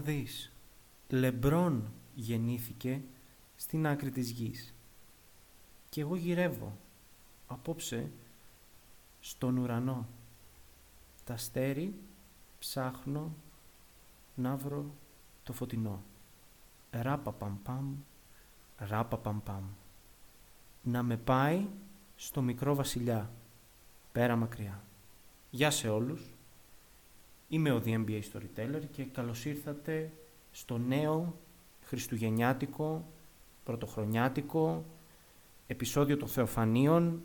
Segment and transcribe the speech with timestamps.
[0.00, 0.52] δεις.
[1.08, 3.02] Λεμπρόν γεννήθηκε
[3.56, 4.74] στην άκρη της γης.
[5.88, 6.76] Και εγώ γυρεύω
[7.46, 8.10] απόψε
[9.20, 10.08] στον ουρανό.
[11.24, 11.94] Τα στέρι
[12.58, 13.34] ψάχνω
[14.34, 14.94] να βρω
[15.42, 16.02] το φωτεινό.
[16.90, 17.94] Ράπα παμ παμ,
[18.76, 19.64] ράπα παμ παμ.
[20.82, 21.66] Να με πάει
[22.16, 23.30] στο μικρό βασιλιά,
[24.12, 24.84] πέρα μακριά.
[25.50, 26.34] Γεια σε όλους.
[27.52, 30.12] Είμαι ο The NBA Storyteller και καλώς ήρθατε
[30.52, 31.38] στο νέο
[31.82, 33.12] χριστουγεννιάτικο,
[33.64, 34.84] πρωτοχρονιάτικο,
[35.66, 37.22] επεισόδιο των Θεοφανίων,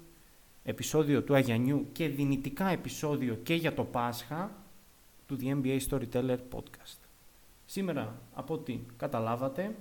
[0.64, 4.52] επεισόδιο του Αγιανιού και δυνητικά επεισόδιο και για το Πάσχα
[5.28, 7.00] του The NBA Storyteller Podcast.
[7.66, 9.76] Σήμερα, από ό,τι καταλάβατε,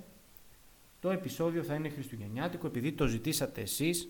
[0.99, 4.07] το επεισόδιο θα είναι χριστουγεννιάτικο επειδή το ζητήσατε εσείς,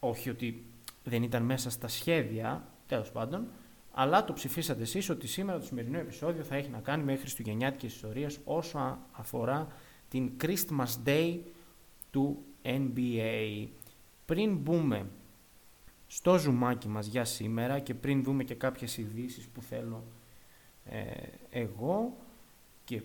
[0.00, 0.64] όχι ότι
[1.04, 3.46] δεν ήταν μέσα στα σχέδια, τέλος πάντων,
[3.92, 7.94] αλλά το ψηφίσατε εσείς ότι σήμερα το σημερινό επεισόδιο θα έχει να κάνει με χριστουγεννιάτικες
[7.94, 9.68] ιστορίες όσο αφορά
[10.08, 11.38] την Christmas Day
[12.10, 13.66] του NBA.
[14.26, 15.06] Πριν μπούμε
[16.06, 20.04] στο ζουμάκι μας για σήμερα και πριν δούμε και κάποιες ειδήσεις που θέλω
[20.84, 21.00] ε,
[21.50, 22.16] εγώ
[22.84, 23.02] και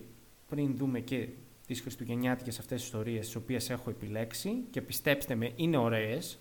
[0.48, 1.28] πριν δούμε και
[1.66, 6.38] τις χριστουγεννιάτικες αυτές τις ιστορίες τις οποίες έχω επιλέξει και πιστέψτε με είναι ωραίες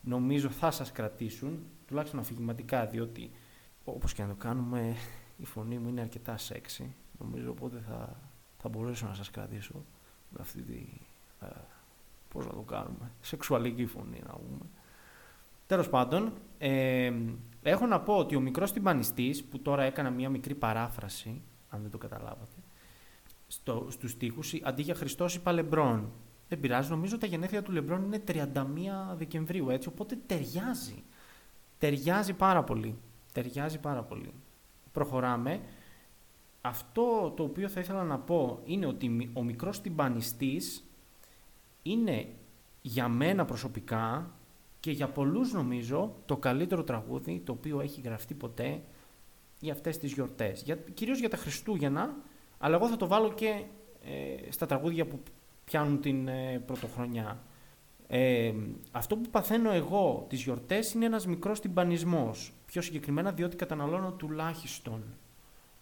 [0.00, 3.30] νομίζω θα σας κρατήσουν τουλάχιστον αφηγηματικά διότι
[3.90, 4.96] όπως και να το κάνουμε
[5.36, 8.16] η φωνή μου είναι αρκετά σεξι νομίζω οπότε θα,
[8.58, 9.84] θα μπορέσω να σας κρατήσω
[10.30, 10.86] με αυτή τη
[11.40, 11.46] ε,
[12.28, 14.66] πώς να το κάνουμε σεξουαλική φωνή να πούμε
[15.68, 17.12] Τέλος πάντων, ε,
[17.62, 21.90] έχω να πω ότι ο μικρός τυμπανιστής, που τώρα έκανα μια μικρή παράφραση, αν δεν
[21.90, 22.56] το καταλάβατε,
[23.46, 26.12] στο, στους στίχους, αντί για Χριστός είπα Λεμπρόν.
[26.48, 28.36] Δεν πειράζει, νομίζω τα γενέθλια του Λεμπρόν είναι 31
[29.16, 31.04] Δεκεμβρίου, έτσι, οπότε ταιριάζει.
[31.78, 32.98] Ταιριάζει πάρα πολύ.
[33.42, 34.32] Ταιριάζει πάρα πολύ.
[34.92, 35.60] Προχωράμε.
[36.60, 40.84] Αυτό το οποίο θα ήθελα να πω είναι ότι ο μικρός τυμπανιστής
[41.82, 42.28] είναι
[42.82, 44.30] για μένα προσωπικά
[44.80, 48.82] και για πολλούς νομίζω το καλύτερο τραγούδι το οποίο έχει γραφτεί ποτέ
[49.60, 50.62] για αυτές τις γιορτές.
[50.62, 52.16] Για, κυρίως για τα Χριστούγεννα,
[52.58, 53.64] αλλά εγώ θα το βάλω και
[54.04, 55.22] ε, στα τραγούδια που
[55.64, 57.42] πιάνουν την ε, πρωτοχρονιά.
[58.08, 58.52] Ε,
[58.90, 62.52] αυτό που παθαίνω εγώ τις γιορτές είναι ένας μικρός τυμπανισμός.
[62.66, 65.02] Πιο συγκεκριμένα διότι καταναλώνω τουλάχιστον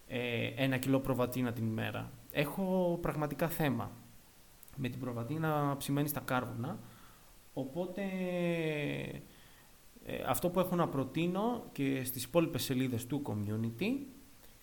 [0.08, 2.10] ε, ένα κιλό προβατίνα την ημέρα.
[2.30, 3.90] Έχω πραγματικά θέμα
[4.76, 6.78] με την προβατίνα ψημένη στα κάρβουνα
[7.58, 8.02] Οπότε
[10.04, 13.86] ε, αυτό που έχω να προτείνω και στις υπόλοιπες σελίδες του community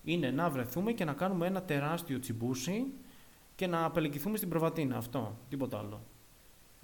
[0.04, 2.84] είναι να βρεθούμε και να κάνουμε ένα τεράστιο τσιμπούσι
[3.54, 4.96] και να απελεκυθούμε στην προβατίνα.
[4.96, 6.02] Αυτό, τίποτα άλλο.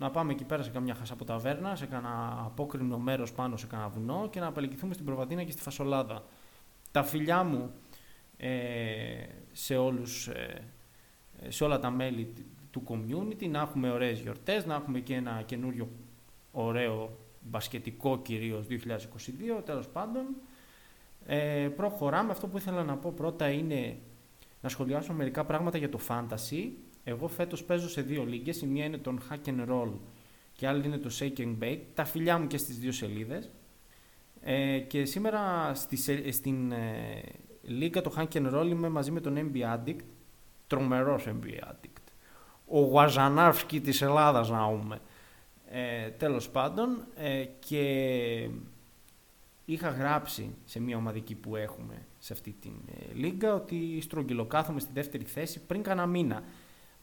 [0.01, 4.29] Να πάμε εκεί πέρα σε καμιά χασαποταβέρνα, σε κανένα απόκρινο μέρος πάνω σε κανένα βουνό
[4.31, 6.25] και να απελεκυθούμε στην προβατίνα και στη φασολάδα.
[6.91, 7.71] Τα φιλιά μου
[8.37, 8.51] ε,
[9.53, 10.63] σε, όλους, ε,
[11.49, 12.33] σε όλα τα μέλη
[12.71, 15.89] του community, να έχουμε ωραίες γιορτές, να έχουμε και ένα καινούριο
[16.53, 20.25] ωραίο μπασκετικό κυρίως 2022, τέλος πάντων.
[21.27, 22.31] Ε, προχωράμε.
[22.31, 23.97] Αυτό που ήθελα να πω πρώτα είναι
[24.61, 26.71] να σχολιάσω μερικά πράγματα για το fantasy.
[27.11, 28.61] Εγώ φέτος παίζω σε δύο λίγες.
[28.61, 29.93] Η μία είναι τον hack and roll
[30.53, 31.81] και άλλη είναι το shake and bake.
[31.95, 33.51] Τα φιλιά μου και στις δύο σελίδες.
[34.43, 37.23] Ε, και σήμερα στη, στην ε,
[37.63, 40.01] λίγα το hack and roll είμαι μαζί με τον NBA Addict.
[40.67, 42.01] Τρομερός NBA Addict
[42.71, 45.01] ο Γουαζανάφσκι της Ελλάδας να πούμε.
[45.71, 48.49] Ε, τέλος πάντων ε, και
[49.65, 54.91] είχα γράψει σε μια ομαδική που έχουμε σε αυτή την ε, λίγα ότι στρογγυλοκάθομαι στη
[54.95, 56.43] δεύτερη θέση πριν κάνα μήνα.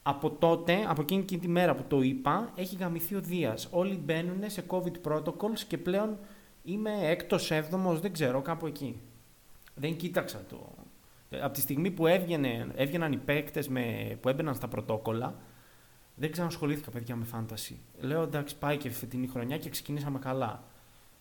[0.02, 3.68] Από τότε, από εκείνη και τη μέρα που το είπα, έχει γαμηθεί ο Δίας.
[3.70, 6.18] Όλοι μπαίνουν σε COVID protocols και πλέον
[6.64, 9.00] είμαι έκτος, έβδομος, δεν ξέρω, κάπου εκεί.
[9.74, 10.70] Δεν κοίταξα το...
[11.40, 13.68] Από τη στιγμή που έβγαινε, έβγαιναν οι παίκτες
[14.20, 15.34] που έμπαιναν στα πρωτόκολλα,
[16.14, 17.80] δεν ξανασχολήθηκα παιδιά με φάνταση.
[18.00, 20.64] Λέω εντάξει, πάει και φετινή χρονιά και ξεκινήσαμε καλά.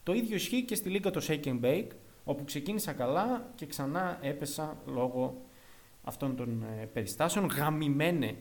[0.04, 1.88] Το ίδιο ισχύει και στη λίγα το Shake and Bake,
[2.24, 5.42] όπου ξεκίνησα καλά και ξανά έπεσα λόγω
[6.04, 7.46] αυτών των ε, περιστάσεων.
[7.46, 8.36] Γαμημένε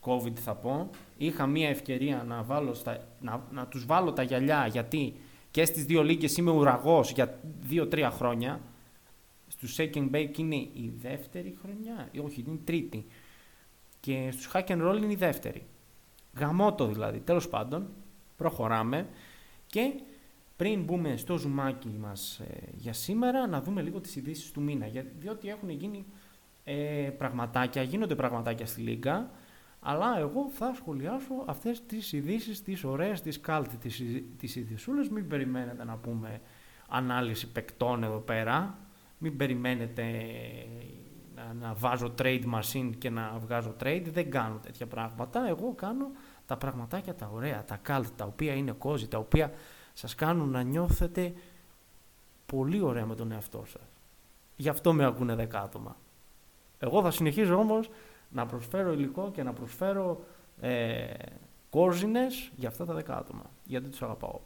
[0.00, 0.90] COVID θα πω.
[1.16, 5.14] Είχα μία ευκαιρία να, βάλω στα, να, να τους βάλω τα γυαλιά γιατί
[5.50, 8.60] και στις δύο λίγες είμαι ουραγός για δύο-τρία χρόνια.
[9.48, 13.06] Στους Shake and Bake είναι η δεύτερη χρονιά, όχι είναι η τρίτη.
[14.00, 15.66] Και στους Hack and Roll είναι η δεύτερη.
[16.38, 17.18] Γαμότο δηλαδή.
[17.18, 17.88] Τέλος πάντων,
[18.36, 19.08] προχωράμε
[19.66, 19.92] και
[20.56, 24.86] πριν μπούμε στο ζουμάκι μας ε, για σήμερα, να δούμε λίγο τις ειδήσεις του μήνα.
[24.86, 26.06] Για, διότι έχουν γίνει
[26.64, 29.30] ε, πραγματάκια, γίνονται πραγματάκια στη Λίγκα,
[29.80, 34.02] αλλά εγώ θα σχολιάσω αυτές τις ειδήσεις, τις ωραίες, τις κάλτ, τις,
[34.38, 35.08] τις ειδησούλες.
[35.08, 36.40] Μην περιμένετε να πούμε
[36.88, 38.78] ανάλυση παικτών εδώ πέρα.
[39.18, 40.04] Μην περιμένετε
[41.60, 44.04] να βάζω trade machine και να βγάζω trade.
[44.12, 45.48] Δεν κάνω τέτοια πράγματα.
[45.48, 46.10] Εγώ κάνω
[46.46, 49.52] τα πραγματάκια τα ωραία, τα cult, τα οποία είναι κόζι, τα οποία
[49.92, 51.32] σας κάνουν να νιώθετε
[52.46, 53.82] πολύ ωραία με τον εαυτό σας.
[54.56, 55.96] Γι' αυτό με ακούνε δέκα άτομα.
[56.78, 57.90] Εγώ θα συνεχίζω όμως
[58.30, 60.24] να προσφέρω υλικό και να προσφέρω
[60.60, 61.06] ε,
[61.70, 63.50] κόρζινες για αυτά τα δέκα άτομα.
[63.64, 64.40] Γιατί τους αγαπάω.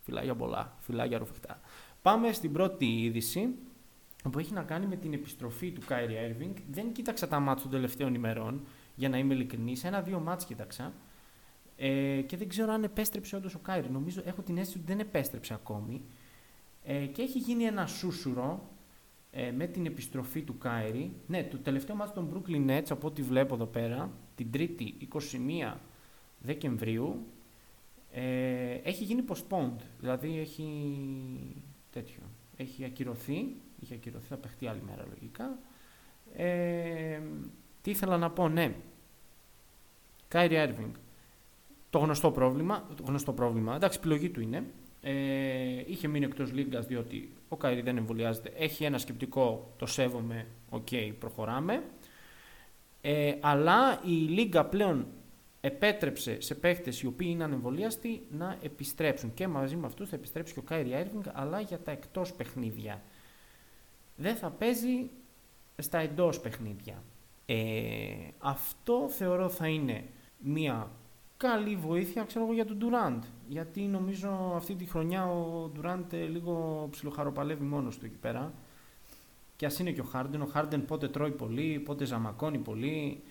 [0.00, 1.60] Φιλάγια πολλά, φιλάγια ρουφιχτά.
[2.02, 3.54] Πάμε στην πρώτη είδηση
[4.30, 6.54] που έχει να κάνει με την επιστροφή του Κάιρι Έρβινγκ.
[6.70, 9.84] Δεν κοίταξα τα μάτια των τελευταίων ημερών, για να είμαι ειλικρινής.
[9.84, 10.92] Ένα-δύο μάτς κοίταξα.
[11.76, 13.90] Ε, και δεν ξέρω αν επέστρεψε όντως ο Κάιρι.
[13.90, 16.02] Νομίζω, έχω την αίσθηση ότι δεν επέστρεψε ακόμη.
[16.84, 18.68] Ε, και έχει γίνει ένα σούσουρο
[19.34, 21.12] ε, με την επιστροφή του Κάιρι.
[21.26, 24.88] Ναι, το τελευταίο μάτι των Brooklyn Nets, από ό,τι βλέπω εδώ πέρα, την 3η
[25.72, 25.74] 21
[26.38, 27.26] Δεκεμβρίου,
[28.12, 29.80] ε, έχει γίνει postponed.
[30.00, 30.66] Δηλαδή έχει
[31.90, 32.22] τέτοιο.
[32.56, 33.56] Έχει ακυρωθεί.
[33.80, 35.58] Είχε ακυρωθεί, θα παιχτεί άλλη μέρα λογικά.
[36.36, 37.20] Ε,
[37.82, 38.74] τι ήθελα να πω, ναι.
[40.28, 40.92] Κάιρι Έρβινγκ.
[41.90, 44.64] Το γνωστό πρόβλημα, το γνωστό πρόβλημα, εντάξει, επιλογή του είναι.
[45.00, 45.12] Ε,
[45.86, 48.52] είχε μείνει εκτός Λίγκας διότι ο Κάιρι δεν εμβολιάζεται.
[48.56, 51.82] Έχει ένα σκεπτικό, το σέβομαι, ok, okay, προχωράμε.
[53.00, 55.06] Ε, αλλά η Λίγκα πλέον
[55.60, 59.34] επέτρεψε σε παίχτες οι οποίοι είναι ανεμβολίαστοι να επιστρέψουν.
[59.34, 63.02] Και μαζί με αυτούς θα επιστρέψει και ο Κάιρι Έρβινγκ, αλλά για τα εκτός παιχνίδια.
[64.16, 65.10] Δεν θα παίζει
[65.78, 67.02] στα εντός παιχνίδια.
[67.46, 67.54] Ε,
[68.38, 70.04] αυτό θεωρώ θα είναι
[70.38, 70.90] μια
[71.42, 73.24] καλή βοήθεια ξέρω εγώ, για τον Ντουράντ.
[73.48, 78.52] Γιατί νομίζω αυτή τη χρονιά ο Ντουράντ λίγο ψιλοχαροπαλεύει μόνος του εκεί πέρα.
[79.56, 80.42] Και ας είναι και ο Χάρντεν.
[80.42, 83.22] Ο Χάρντεν πότε τρώει πολύ, πότε ζαμακώνει πολύ.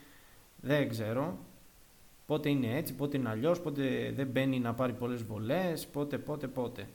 [0.61, 1.37] Δεν ξέρω.
[2.25, 6.47] Πότε είναι έτσι, πότε είναι αλλιώς, πότε δεν μπαίνει να πάρει πολλές βολές, πότε, πότε,
[6.47, 6.87] πότε.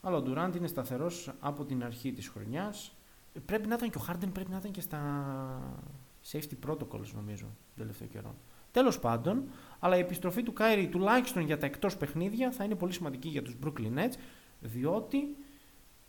[0.00, 2.92] Αλλά ο Ντουράντ είναι σταθερός από την αρχή της χρονιάς.
[3.46, 5.00] Πρέπει να ήταν και ο Χάρντεν, πρέπει να ήταν και στα
[6.32, 8.34] safety protocols νομίζω τον τελευταίο καιρό.
[8.72, 9.48] Τέλος πάντων,
[9.78, 13.42] αλλά η επιστροφή του Κάιρι τουλάχιστον για τα εκτός παιχνίδια θα είναι πολύ σημαντική για
[13.42, 14.14] τους Brooklyn Nets,
[14.60, 15.36] διότι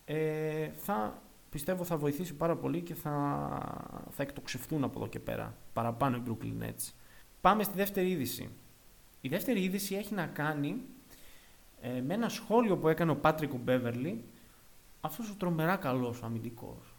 [0.05, 3.15] ε, θα πιστεύω θα βοηθήσει πάρα πολύ και θα,
[4.09, 6.91] θα εκτοξευτούν από εδώ και πέρα παραπάνω οι Brooklyn Nets.
[7.41, 8.49] Πάμε στη δεύτερη είδηση.
[9.21, 10.81] Η δεύτερη είδηση έχει να κάνει
[11.81, 14.23] ε, με ένα σχόλιο που έκανε ο Πάτρικο Μπέβερλι,
[15.01, 16.92] αυτός ο τρομερά καλός αμυντικός,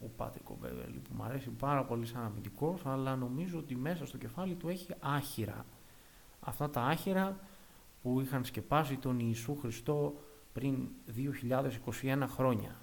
[0.00, 4.18] ο Πάτρικο Μπέβερλι, που μου αρέσει πάρα πολύ σαν αμυντικός, αλλά νομίζω ότι μέσα στο
[4.18, 5.66] κεφάλι του έχει άχυρα.
[6.40, 7.40] Αυτά τα άχυρα
[8.02, 10.14] που είχαν σκεπάσει τον Ιησού Χριστό
[10.52, 10.88] πριν
[12.02, 12.80] 2021 χρόνια.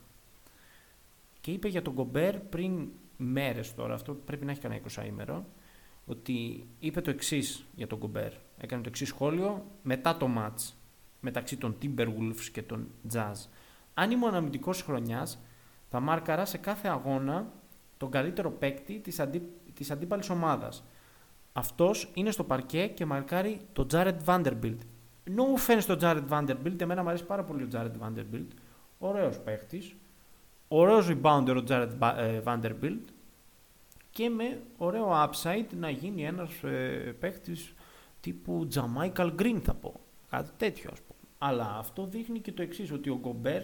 [1.42, 5.45] Και είπε για τον Κομπέρ πριν μέρες τώρα, αυτό πρέπει να έχει κανένα 20 ημέρο,
[6.06, 8.33] ότι είπε το εξής για τον Κομπέρ.
[8.57, 10.74] Έκανε το εξής σχόλιο μετά το match
[11.19, 13.33] μεταξύ των Timberwolves και των Jazz.
[13.94, 15.39] Αν ήμουν αμυντικός χρονιάς,
[15.93, 17.51] θα μάρκαρα σε κάθε αγώνα
[17.97, 20.83] τον καλύτερο παίκτη της, αντί, της αντίπαλης ομάδας.
[21.53, 24.77] Αυτός είναι στο παρκέ και μαρκάρει τον Jared Vanderbilt.
[25.25, 28.47] No offense στον Jared Vanderbilt, εμένα μου αρέσει πάρα πολύ ο Jared Vanderbilt.
[28.99, 29.95] Ωραίος παίχτης.
[30.67, 33.05] Ωραίος rebounder ο Jared ε, Vanderbilt
[34.09, 37.73] και με ωραίο upside να γίνει ένας ε, παίχτης
[38.19, 40.00] τύπου Jamaical Green θα πω.
[40.29, 41.19] Κάτι τέτοιο ας πούμε.
[41.38, 43.63] Αλλά αυτό δείχνει και το εξής, ότι ο Γκομπέρ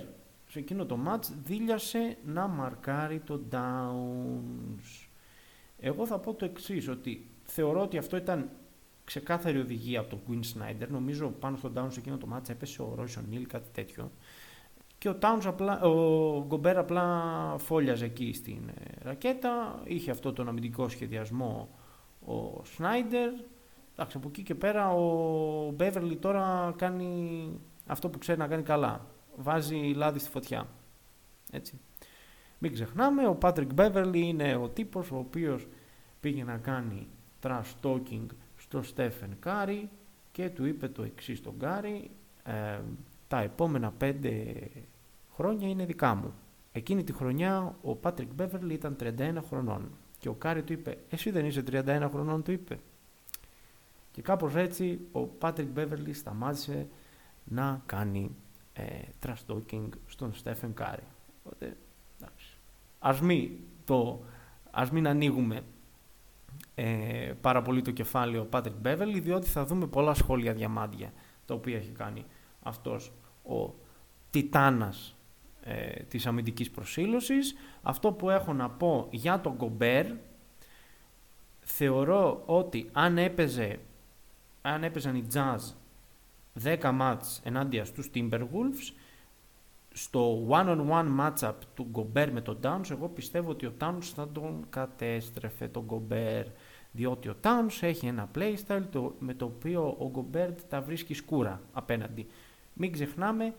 [0.51, 5.08] σε εκείνο το match δίλιασε να μαρκάρει το Downs.
[5.79, 8.50] Εγώ θα πω το εξής, ότι θεωρώ ότι αυτό ήταν
[9.03, 10.88] ξεκάθαρη οδηγία από τον Quinn Snyder.
[10.88, 14.12] Νομίζω πάνω στο Downs σε εκείνο το match έπεσε ο Royce O'Neal, κάτι τέτοιο.
[14.98, 19.82] Και ο, Towns απλά, ο Γκομπέρ απλά φόλιαζε εκεί στην ε, ρακέτα.
[19.84, 21.70] Είχε αυτό τον αμυντικό σχεδιασμό
[22.25, 23.32] ο Σνάιντερ.
[23.94, 27.50] Εντάξει, από εκεί και πέρα ο Μπέβερλι τώρα κάνει
[27.86, 29.06] αυτό που ξέρει να κάνει καλά.
[29.41, 30.67] Βάζει λάδι στη φωτιά.
[31.51, 31.79] Έτσι.
[32.60, 35.67] Μην ξεχνάμε, ο Πάτρικ Μπέβερλι είναι ο τύπος ο οποίος
[36.19, 37.08] πήγε να κάνει
[37.43, 38.25] trash talking
[38.58, 39.89] στο Στέφεν Κάρι
[40.31, 42.12] και του είπε το εξής στον Κάρι
[42.43, 42.79] ε,
[43.27, 44.55] τα επόμενα πέντε
[45.36, 46.34] χρόνια είναι δικά μου.
[46.72, 51.29] Εκείνη τη χρονιά ο Πάτρικ Μπέβερλι ήταν 31 χρονών και ο Κάρι του είπε «Εσύ
[51.29, 52.79] δεν είσαι 31 χρονών» του είπε.
[54.12, 56.88] Και κάπως έτσι ο Πάτρικ Μπέβερλι σταμάτησε
[57.43, 58.36] να κάνει
[58.79, 61.03] ε, trash talking στον Στέφεν Κάρι.
[61.43, 61.77] Οπότε,
[62.19, 62.57] εντάξει.
[63.00, 63.50] Ας μην,
[63.86, 64.24] το,
[64.71, 65.62] ας μην ανοίγουμε
[66.75, 71.13] ε, πάρα πολύ το κεφάλαιο Πάτρικ Μπέβερλι, διότι θα δούμε πολλά σχόλια διαμάντια
[71.45, 72.25] τα οποία έχει κάνει
[72.62, 73.12] αυτός
[73.43, 73.74] ο
[74.29, 75.15] τιτάνας
[75.63, 77.55] ε, της αμυντικής προσήλωσης.
[77.81, 80.05] Αυτό που έχω να πω για τον Γκομπέρ,
[81.59, 83.79] θεωρώ ότι αν έπαιζε
[84.62, 85.74] αν έπαιζαν οι Jazz
[86.63, 88.94] 10 ματς ενάντια στους Timberwolves,
[89.94, 94.65] στο one-on-one matchup του Γκομπέρ με τον Towns, εγώ πιστεύω ότι ο Towns θα τον
[94.70, 96.46] κατέστρεφε τον Γκομπέρ.
[96.91, 101.62] Διότι ο Towns έχει ένα playstyle το, με το οποίο ο Γκομπέρ τα βρίσκει σκούρα
[101.74, 102.27] απέναντι.
[102.74, 103.53] Μην ξεχνάμε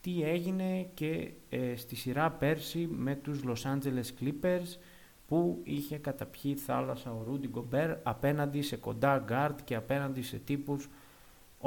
[0.00, 4.78] τι έγινε και ε, στη σειρά πέρσι με τους Los Angeles Clippers
[5.26, 10.88] που είχε καταπιεί θάλασσα ο Ρούντι Γκομπέρ απέναντι σε κοντά γκάρτ και απέναντι σε τύπους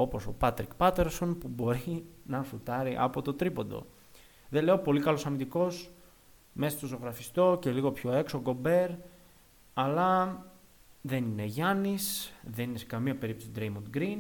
[0.02, 3.86] όπως ο Πάτρικ Πάτερσον που μπορεί να σουτάρει από το τρίποντο.
[4.50, 5.92] Δεν λέω πολύ καλός αμυντικός,
[6.54, 8.90] μέσα στο ζωγραφιστό και λίγο πιο έξω Γκομπέρ,
[9.74, 10.44] αλλά
[11.02, 14.20] δεν είναι Γιάννης, δεν είναι σε καμία περίπτωση Draymond Green,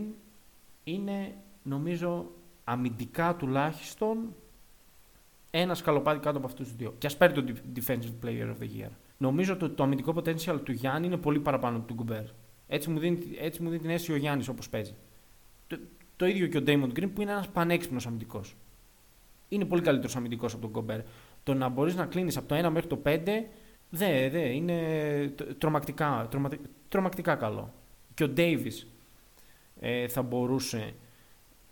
[0.83, 2.31] είναι νομίζω
[2.63, 4.35] αμυντικά τουλάχιστον
[5.51, 6.93] ένας σκαλοπάτι κάτω από αυτούς τους δύο.
[6.97, 7.43] Και ας πάρει το
[7.75, 8.89] Defensive Player of the Year.
[9.17, 12.23] Νομίζω ότι το αμυντικό potential του Γιάννη είναι πολύ παραπάνω από του Γκουμπέρ.
[12.67, 14.95] Έτσι μου δίνει, έτσι μου δίνει την αίσθηση ο Γιάννης όπως παίζει.
[16.19, 18.55] Το, το, ίδιο και ο Damon Green που είναι ένας πανέξυπνος αμυντικός.
[19.49, 21.01] Είναι πολύ καλύτερος αμυντικός από τον Γκουμπέρ.
[21.43, 23.19] Το να μπορείς να κλείνεις από το 1 μέχρι το 5
[23.89, 24.77] δεν, δε, είναι
[25.57, 26.29] τρομακτικά,
[26.89, 27.73] τρομακτικά καλό.
[28.13, 28.85] Και ο Davis
[29.79, 30.93] ε, θα μπορούσε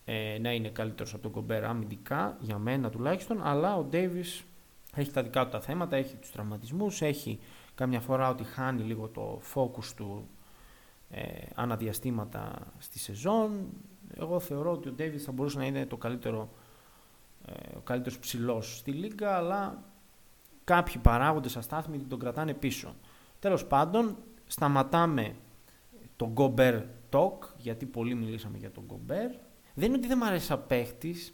[0.05, 4.43] ε, να είναι καλύτερος από τον Κομπέρ αμυντικά, για μένα τουλάχιστον, αλλά ο Ντέιβις
[4.95, 7.39] έχει τα δικά του τα θέματα, έχει τους τραυματισμούς, έχει
[7.75, 10.27] καμιά φορά ότι χάνει λίγο το focus του
[11.09, 11.21] ε,
[11.55, 13.67] αναδιαστήματα στη σεζόν.
[14.15, 16.49] Εγώ θεωρώ ότι ο Ντέιβις θα μπορούσε να είναι το καλύτερο,
[17.45, 19.83] ε, ο καλύτερος ψηλός στη λίγα, αλλά
[20.63, 22.95] κάποιοι παράγοντες αστάθμοι τον κρατάνε πίσω.
[23.39, 25.35] Τέλος πάντων, σταματάμε
[26.15, 29.29] τον Γκομπέρ Talk, γιατί πολύ μιλήσαμε για τον Γκομπέρ.
[29.73, 31.33] Δεν είναι ότι δεν μου αρέσει σαν παίχτης.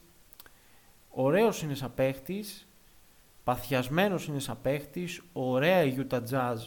[1.09, 2.67] Ωραίος είναι σαν παίχτης.
[3.43, 5.21] Παθιασμένος είναι σαν παίχτης.
[5.33, 6.57] Ωραία η Utah Jazz.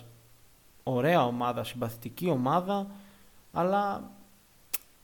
[0.82, 2.86] Ωραία ομάδα, συμπαθητική ομάδα.
[3.52, 4.10] Αλλά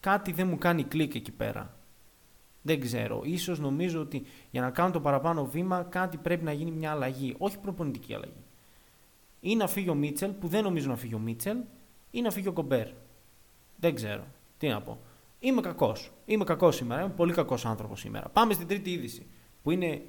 [0.02, 1.76] κάτι δεν μου κάνει κλικ εκεί πέρα.
[2.62, 3.22] Δεν ξέρω.
[3.24, 7.34] Ίσως νομίζω ότι για να κάνω το παραπάνω βήμα κάτι πρέπει να γίνει μια αλλαγή.
[7.38, 8.44] Όχι προπονητική αλλαγή.
[9.40, 11.56] Ή να φύγει ο Μίτσελ, που δεν νομίζω να φύγει ο Μίτσελ,
[12.10, 12.88] ή να φύγει ο Κομπέρ.
[13.76, 14.24] Δεν ξέρω.
[14.58, 15.00] Τι να πω.
[15.38, 16.10] Είμαι κακός.
[16.24, 17.02] Είμαι κακός σήμερα.
[17.02, 18.28] Είμαι πολύ κακός άνθρωπος σήμερα.
[18.28, 19.26] Πάμε στην τρίτη είδηση.
[19.62, 20.02] Που, είναι,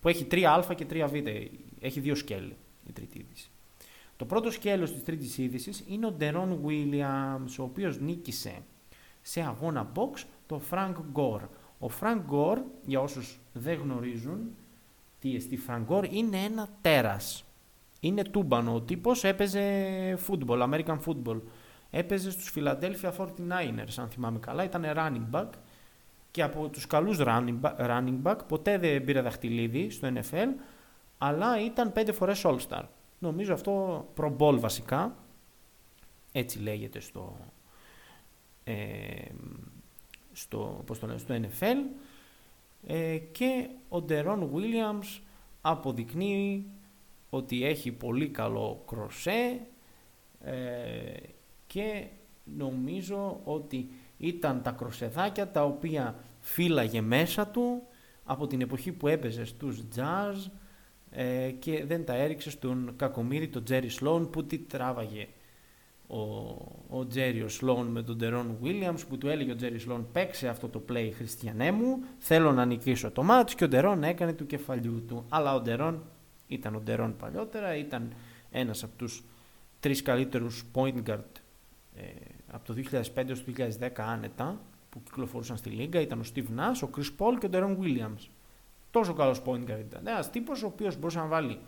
[0.00, 1.46] που έχει 3α και 3β.
[1.80, 2.56] Έχει δύο σκέλη
[2.86, 3.50] η τρίτη είδηση.
[4.16, 8.62] Το πρώτο σκέλος της τρίτης είδησης είναι ο Ντερόν Williams, ο οποίος νίκησε
[9.22, 11.48] σε αγώνα box το Frank Gore.
[11.78, 14.56] Ο Frank Gore, για όσους δεν γνωρίζουν
[15.18, 17.44] τι εστί Frank Gore, είναι ένα τέρας.
[18.00, 18.74] Είναι τούμπανο.
[18.74, 19.62] Ο τύπος έπαιζε
[20.28, 21.40] football, American football
[21.90, 25.48] έπαιζε στους Philadelphia 49ers, αν θυμάμαι καλά, ήταν running back
[26.30, 27.18] και από τους καλούς
[27.78, 30.48] running back, ποτέ δεν πήρε δαχτυλίδι στο NFL,
[31.18, 32.82] αλλά ήταν πέντε φορές All-Star.
[33.18, 35.16] Νομίζω αυτό Pro Bowl βασικά,
[36.32, 37.36] έτσι λέγεται στο,
[38.64, 38.74] ε,
[40.32, 41.76] στο, πώς το στο NFL
[42.86, 45.20] ε, και ο Ντερόν Williams
[45.60, 46.66] αποδεικνύει
[47.30, 49.60] ότι έχει πολύ καλό κροσέ
[50.44, 50.54] ε,
[51.66, 52.06] και
[52.44, 53.88] νομίζω ότι
[54.18, 57.82] ήταν τα κροσεδάκια τα οποία φύλαγε μέσα του
[58.24, 60.50] από την εποχή που έπαιζε στους jazz
[61.10, 65.28] ε, και δεν τα έριξε στον κακομύρι τον Τζέρι Σλόν που τι τράβαγε
[66.10, 66.18] ο,
[66.88, 70.68] ο Τζέρι Σλόν με τον Τερόν Williams που του έλεγε ο Τζέρι Σλόν παίξε αυτό
[70.68, 75.04] το play χριστιανέ μου θέλω να νικήσω το μάτς και ο Ντερόν έκανε του κεφαλιού
[75.08, 76.02] του αλλά ο Ντερόν
[76.46, 78.12] ήταν ο Ντερόν παλιότερα ήταν
[78.50, 79.24] ένας από τους
[79.80, 81.40] τρεις καλύτερους point guard
[81.96, 82.02] ε,
[82.50, 82.74] από το
[83.14, 87.10] 2005 έως το 2010 άνετα που κυκλοφορούσαν στη Λίγκα ήταν ο Steve Nash, ο Chris
[87.18, 88.28] Paul και ο Deron Williams.
[88.90, 90.06] Τόσο καλός point guard ήταν.
[90.06, 91.58] Ένας τύπος ο οποίος μπορούσε να βάλει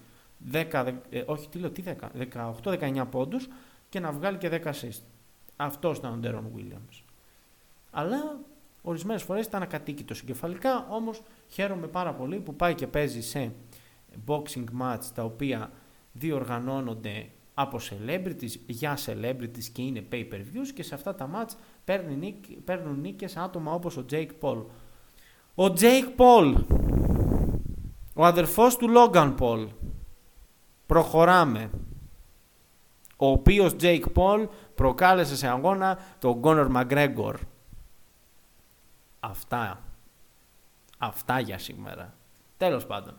[0.52, 2.10] 10, ε, όχι τι λέω, τι 10,
[2.62, 3.48] 18-19 πόντους
[3.92, 5.02] και να βγάλει και 10 assist.
[5.56, 7.02] Αυτός ήταν ο Deron Williams.
[7.90, 8.40] Αλλά
[8.82, 13.52] ορισμένες φορές ήταν ακατοίκητος συγκεφαλικά, όμως χαίρομαι πάρα πολύ που πάει και παίζει σε
[14.26, 15.70] boxing match τα οποία
[16.12, 22.34] διοργανώνονται από celebrities για celebrities και είναι pay-per-views και σε αυτά τα match παίρνουν,
[22.64, 24.64] παίρνουν νίκες άτομα όπως ο Jake Paul.
[25.54, 26.54] Ο Jake Paul,
[28.14, 29.68] ο αδερφός του Logan Paul,
[30.86, 31.70] προχωράμε.
[33.22, 37.34] Ο οποίος Jake Paul προκάλεσε σε αγώνα τον Conor McGregor.
[39.20, 39.82] Αυτά.
[40.98, 42.14] Αυτά για σήμερα.
[42.56, 43.14] Τέλος πάντων.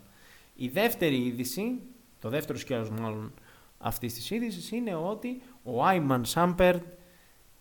[0.55, 1.79] Η δεύτερη είδηση,
[2.19, 3.33] το δεύτερο σκέλος μάλλον
[3.77, 6.75] αυτής της είδησης είναι ότι ο Άιμαν Σάμπερ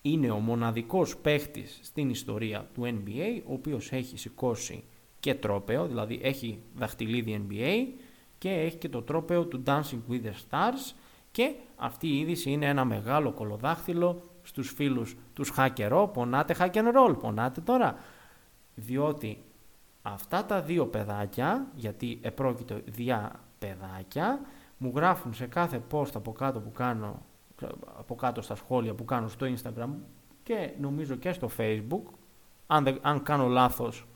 [0.02, 4.84] είναι ο μοναδικός παίχτης στην ιστορία του NBA ο οποίος έχει σηκώσει
[5.20, 8.00] και τρόπεο, δηλαδή έχει δαχτυλίδι NBA
[8.38, 10.94] και έχει και το τρόπεο του Dancing with the Stars
[11.32, 16.92] και αυτή η είδηση είναι ένα μεγάλο κολοδάχτυλο στους φίλους τους hacker, πονάτε hack and
[16.94, 17.96] roll, πονάτε τώρα,
[18.74, 19.38] διότι
[20.02, 24.40] Αυτά τα δύο παιδάκια, γιατί επρόκειτο διά παιδάκια,
[24.76, 27.22] μου γράφουν σε κάθε post από κάτω που κάνω,
[27.98, 29.88] από κάτω στα σχόλια που κάνω στο Instagram
[30.42, 32.02] και νομίζω και στο Facebook,
[32.66, 34.06] αν, αν κάνω λάθος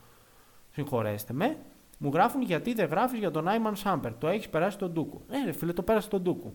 [0.70, 1.56] συγχωρέστε με,
[1.98, 5.22] μου γράφουν γιατί δεν γράφεις για τον Άιμαν Σάμπερ, το έχεις περάσει τον Ντούκου.
[5.28, 6.54] Ε ρε φίλε το πέρασε τον Ντούκου.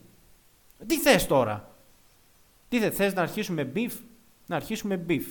[0.87, 1.75] Τι θες τώρα,
[2.69, 3.91] τι θες, θες να αρχίσουμε beef,
[4.45, 5.23] να αρχίσουμε beef.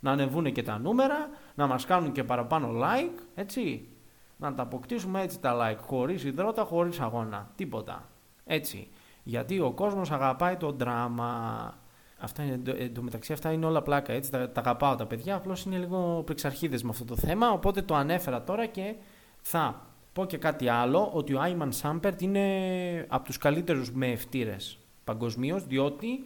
[0.00, 3.88] Να ανεβούν και τα νούμερα, να μας κάνουν και παραπάνω like, έτσι.
[4.36, 8.08] Να τα αποκτήσουμε έτσι τα like, χωρίς υδρότα, χωρίς αγώνα, τίποτα.
[8.44, 8.88] Έτσι.
[9.22, 11.74] Γιατί ο κόσμος αγαπάει το δράμα.
[12.18, 15.76] Αυτά είναι, εντωμεταξύ αυτά είναι όλα πλάκα, έτσι, τα, τα αγαπάω τα παιδιά, απλώς είναι
[15.76, 18.94] λίγο πρεξαρχίδες με αυτό το θέμα, οπότε το ανέφερα τώρα και
[19.42, 24.78] θα πω και κάτι άλλο, ότι ο Άιμαν Σάμπερτ είναι από τους καλύτερους με ευτήρες
[25.04, 26.24] παγκοσμίως, διότι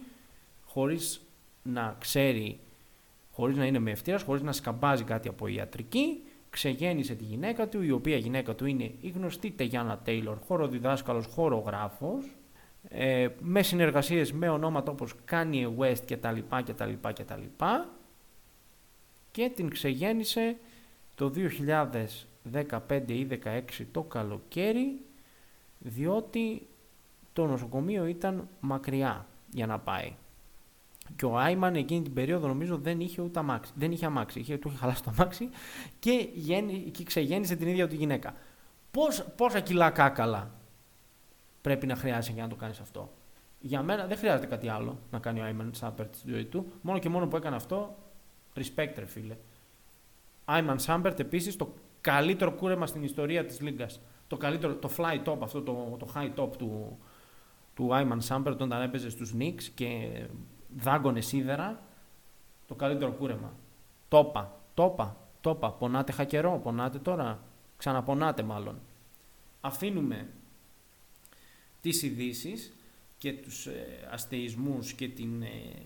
[0.65, 1.21] χωρίς
[1.63, 2.59] να ξέρει,
[3.31, 7.81] χωρίς να είναι με ευτήρας, χωρίς να σκαμπάζει κάτι από ιατρική, ξεγέννησε τη γυναίκα του,
[7.81, 12.25] η οποία γυναίκα του είναι η γνωστή Τεγιάννα Τέιλορ, χωροδιδάσκαλος, χορογράφος,
[12.89, 16.37] ε, με συνεργασίες με ονόματα όπως Kanye West κτλ.
[16.65, 17.41] κτλ, κτλ.
[19.31, 20.57] Και την ξεγέννησε
[21.15, 21.29] το
[22.53, 25.01] 2015 ή 2016 το καλοκαίρι,
[25.79, 26.67] διότι
[27.33, 30.13] το νοσοκομείο ήταν μακριά για να πάει.
[31.15, 33.71] Και ο Άιμαν εκείνη την περίοδο νομίζω δεν είχε ούτε αμάξι.
[33.75, 35.49] Δεν είχε αμάξι, είχε, του είχε χαλάσει το αμάξι
[35.99, 38.33] και, γέννη, και ξεγέννησε την ίδια του γυναίκα.
[38.91, 40.51] Πώς, πόσα κιλά κάκαλα
[41.61, 43.13] πρέπει να χρειάζεται για να το κάνεις αυτό;
[43.59, 46.71] Για μένα δεν χρειάζεται κάτι άλλο να κάνει ο Άιμαν Σάμπερ στη ζωή του.
[46.81, 47.95] Μόνο και μόνο που έκανε αυτό,
[48.55, 49.37] respect ρε φίλε.
[50.45, 54.01] Άιμαν Σάμπερτ επίσης το καλύτερο κούρεμα στην ιστορία της Λίγκας.
[54.27, 56.97] Το καλύτερο, το fly top, αυτό το, το high top του,
[57.73, 60.21] του Άιμαν Σάμπερτ όταν έπαιζε στους Knicks και
[60.77, 61.83] δάγκωνε σίδερα,
[62.67, 63.53] το καλύτερο κούρεμα.
[64.07, 65.71] Τόπα, τόπα, τόπα.
[65.71, 67.39] Πονάτε χακερό, πονάτε τώρα.
[67.77, 68.79] Ξαναπονάτε μάλλον.
[69.61, 70.27] Αφήνουμε
[71.81, 72.73] τις ειδήσεις
[73.17, 75.85] και τους ε, αστεισμούς και την, ε,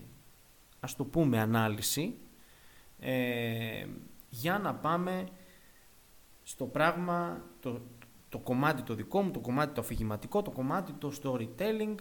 [0.80, 2.14] ας το πούμε, ανάλυση
[3.00, 3.86] ε,
[4.28, 5.28] για να πάμε
[6.42, 7.80] στο πράγμα το,
[8.28, 11.94] το κομμάτι το δικό μου, το κομμάτι το αφηγηματικό, το κομμάτι το storytelling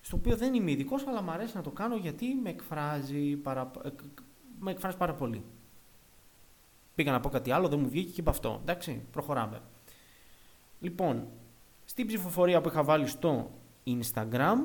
[0.00, 3.70] στο οποίο δεν είμαι ειδικός, αλλά μου αρέσει να το κάνω γιατί με εκφράζει πάρα,
[3.84, 3.88] ε,
[4.58, 5.44] με εκφράζει πάρα πολύ.
[6.94, 8.58] Πήγα να πω κάτι άλλο, δεν μου βγήκε και από αυτό.
[8.60, 9.60] Εντάξει, προχωράμε.
[10.80, 11.28] Λοιπόν,
[11.84, 13.50] στην ψηφοφορία που είχα βάλει στο
[13.86, 14.56] Instagram,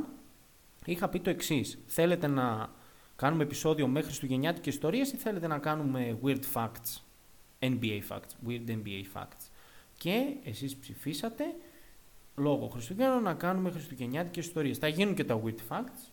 [0.85, 1.79] είχα πει το εξής.
[1.85, 2.69] Θέλετε να
[3.15, 7.01] κάνουμε επεισόδιο μέχρι Χριστουγεννιάτικες ιστορίες ή θέλετε να κάνουμε weird facts,
[7.65, 9.49] NBA facts, weird NBA facts.
[9.97, 11.43] Και εσείς ψηφίσατε
[12.35, 14.77] λόγω Χριστουγέννων να κάνουμε χριστουγεννιάτικες ιστορίες.
[14.77, 16.11] Θα γίνουν και τα wit facts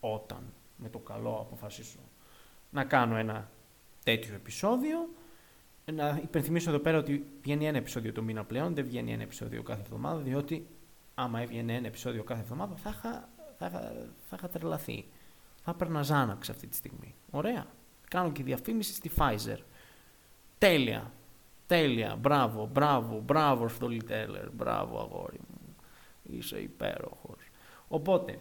[0.00, 1.98] όταν με το καλό αποφασίσω
[2.70, 3.50] να κάνω ένα
[4.04, 5.08] τέτοιο επεισόδιο.
[5.92, 9.62] Να υπενθυμίσω εδώ πέρα ότι βγαίνει ένα επεισόδιο το μήνα πλέον, δεν βγαίνει ένα επεισόδιο
[9.62, 10.66] κάθε εβδομάδα, διότι
[11.14, 13.92] άμα έβγαινε ένα επεισόδιο κάθε εβδομάδα θα είχα, θα είχα,
[14.28, 15.04] θα είχα τρελαθεί.
[15.62, 17.14] Θα έπαιρνα Ζάναξ αυτή τη στιγμή.
[17.30, 17.66] Ωραία.
[18.08, 19.58] Κάνω και διαφήμιση στη Pfizer.
[20.64, 21.12] Τέλεια.
[21.66, 25.74] Τέλεια, μπράβο, μπράβο, μπράβο Storyteller, μπράβο αγόρι μου,
[26.22, 27.36] είσαι υπέροχος.
[27.88, 28.40] Οπότε,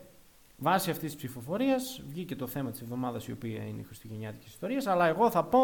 [0.57, 4.86] βάσει αυτής της ψηφοφορίας βγήκε το θέμα της εβδομάδας η οποία είναι η Χριστουγεννιάτικη ιστορίας,
[4.88, 5.59] αλλά εγώ θα πω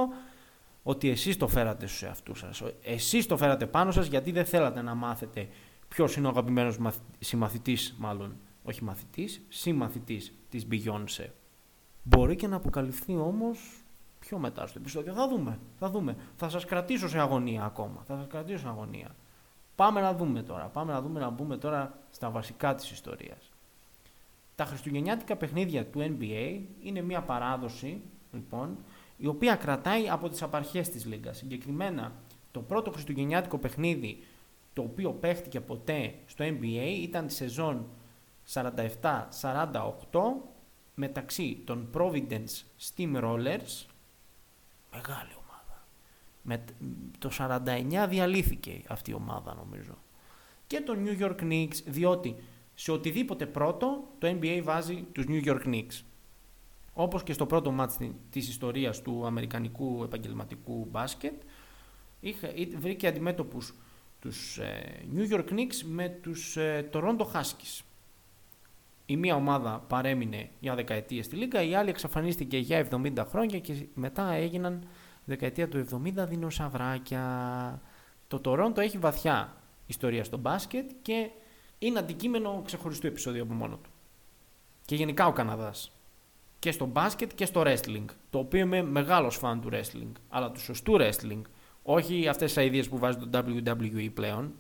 [0.84, 2.64] ότι εσείς το φέρατε στους εαυτούς σας.
[2.84, 5.48] Εσείς το φέρατε πάνω σας γιατί δεν θέλατε να μάθετε
[5.88, 6.78] ποιος είναι ο αγαπημένος
[7.20, 11.26] συμμαθητής, μάλλον, όχι μαθητής, συμμαθητής της Beyoncé.
[12.04, 13.84] Μπορεί και να αποκαλυφθεί όμως
[14.30, 15.14] πιο μετά στο επεισόδιο.
[15.14, 15.60] Θα δούμε.
[15.80, 16.16] Θα δούμε.
[16.38, 18.04] Θα σας κρατήσω σε αγωνία ακόμα.
[18.08, 19.16] Θα σας κρατήσω σε αγωνία.
[19.76, 20.66] Πάμε να δούμε τώρα.
[20.66, 23.50] Πάμε να δούμε να μπούμε τώρα στα βασικά της ιστορίας.
[24.56, 28.78] Τα χριστουγεννιάτικα παιχνίδια του NBA είναι μια παράδοση, λοιπόν,
[29.18, 31.38] η οποία κρατάει από τις απαρχές της Λίγκας.
[31.38, 32.12] Συγκεκριμένα,
[32.52, 34.24] το πρώτο χριστουγεννιάτικο παιχνίδι
[34.74, 37.86] το οποίο παίχτηκε ποτέ στο NBA ήταν τη σεζόν
[38.54, 38.62] 47-48
[40.96, 43.88] μεταξύ των Providence Steamrollers
[44.92, 45.88] Μεγάλη ομάδα.
[46.42, 46.64] Με,
[47.18, 49.98] το 49 διαλύθηκε αυτή η ομάδα νομίζω.
[50.68, 52.36] Και το New York Knicks, διότι
[52.74, 56.02] σε οτιδήποτε πρώτο το NBA βάζει τους New York Knicks.
[56.94, 57.98] Όπως και στο πρώτο μάτς
[58.30, 61.42] της ιστορίας του αμερικανικού επαγγελματικού μπάσκετ,
[62.20, 63.74] είχε, βρήκε αντιμέτωπους
[64.20, 67.82] τους ε, New York Knicks με τους ε, Toronto Huskies.
[69.10, 73.88] Η μία ομάδα παρέμεινε για δεκαετίες στη Λίγκα, η άλλη εξαφανίστηκε για 70 χρόνια και
[73.94, 74.88] μετά έγιναν
[75.26, 77.82] δεκαετία του 70 δεινοσαυράκια.
[78.28, 81.30] Το Τορόντο έχει βαθιά ιστορία στο μπάσκετ και
[81.80, 83.90] είναι αντικείμενο ξεχωριστού επεισόδιο από μόνο του.
[84.86, 85.92] Και γενικά ο Καναδάς.
[86.60, 88.06] Και στο μπάσκετ και στο wrestling.
[88.30, 90.12] Το οποίο είμαι μεγάλος φαν του wrestling.
[90.30, 91.42] Αλλά του σωστού wrestling.
[91.84, 94.54] Όχι αυτές τις ιδέες που βάζει το WWE πλέον.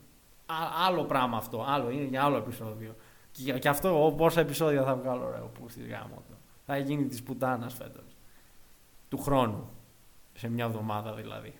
[0.88, 1.66] άλλο πράγμα αυτό.
[1.68, 2.96] Άλλο είναι για άλλο επεισόδιο.
[3.44, 6.24] Και, και αυτό πόσα επεισόδια θα βγάλω ρε, που στη γάμο
[6.66, 8.16] Θα γίνει της πουτάνας φέτος.
[9.10, 9.70] Του χρόνου.
[10.34, 11.54] Σε μια εβδομάδα δηλαδή.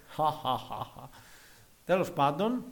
[1.86, 2.64] Τέλος πάντων,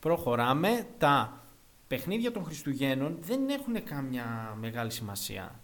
[0.00, 0.86] προχωράμε.
[0.98, 1.40] Τα
[1.88, 5.60] παιχνίδια των Χριστουγέννων δεν έχουν καμιά μεγάλη σημασία.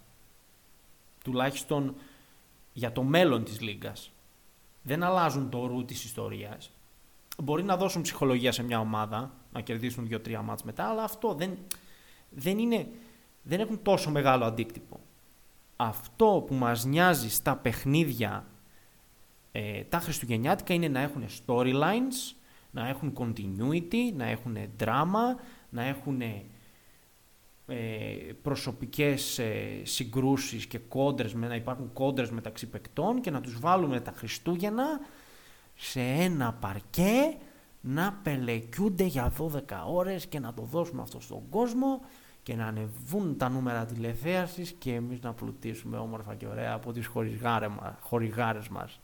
[1.23, 1.95] Τουλάχιστον
[2.73, 4.11] για το μέλλον της Λίγκας.
[4.81, 6.71] Δεν αλλάζουν το ρου της ιστορίας.
[7.43, 11.57] Μπορεί να δώσουν ψυχολογία σε μια ομάδα, να κερδίσουν δύο-τρία μάτς μετά, αλλά αυτό δεν,
[12.29, 12.87] δεν, είναι,
[13.43, 14.99] δεν έχουν τόσο μεγάλο αντίκτυπο.
[15.75, 18.45] Αυτό που μας νοιάζει στα παιχνίδια
[19.51, 22.35] ε, τα χριστουγεννιάτικα είναι να έχουν storylines,
[22.71, 26.45] να έχουν continuity, να έχουν drama, να έχουν ε,
[28.41, 34.11] προσωπικές ε, συγκρούσεις και κόντρες, να υπάρχουν κόντρες μεταξύ παικτών και να τους βάλουμε τα
[34.11, 34.99] Χριστούγεννα
[35.75, 37.37] σε ένα παρκέ
[37.89, 42.01] να πελεκιούνται για 12 ώρες και να το δώσουμε αυτό στον κόσμο
[42.43, 47.09] και να ανεβούν τα νούμερα τηλεθέασης και εμείς να πλουτίσουμε όμορφα και ωραία από τις
[47.99, 48.99] χορηγάρες μας.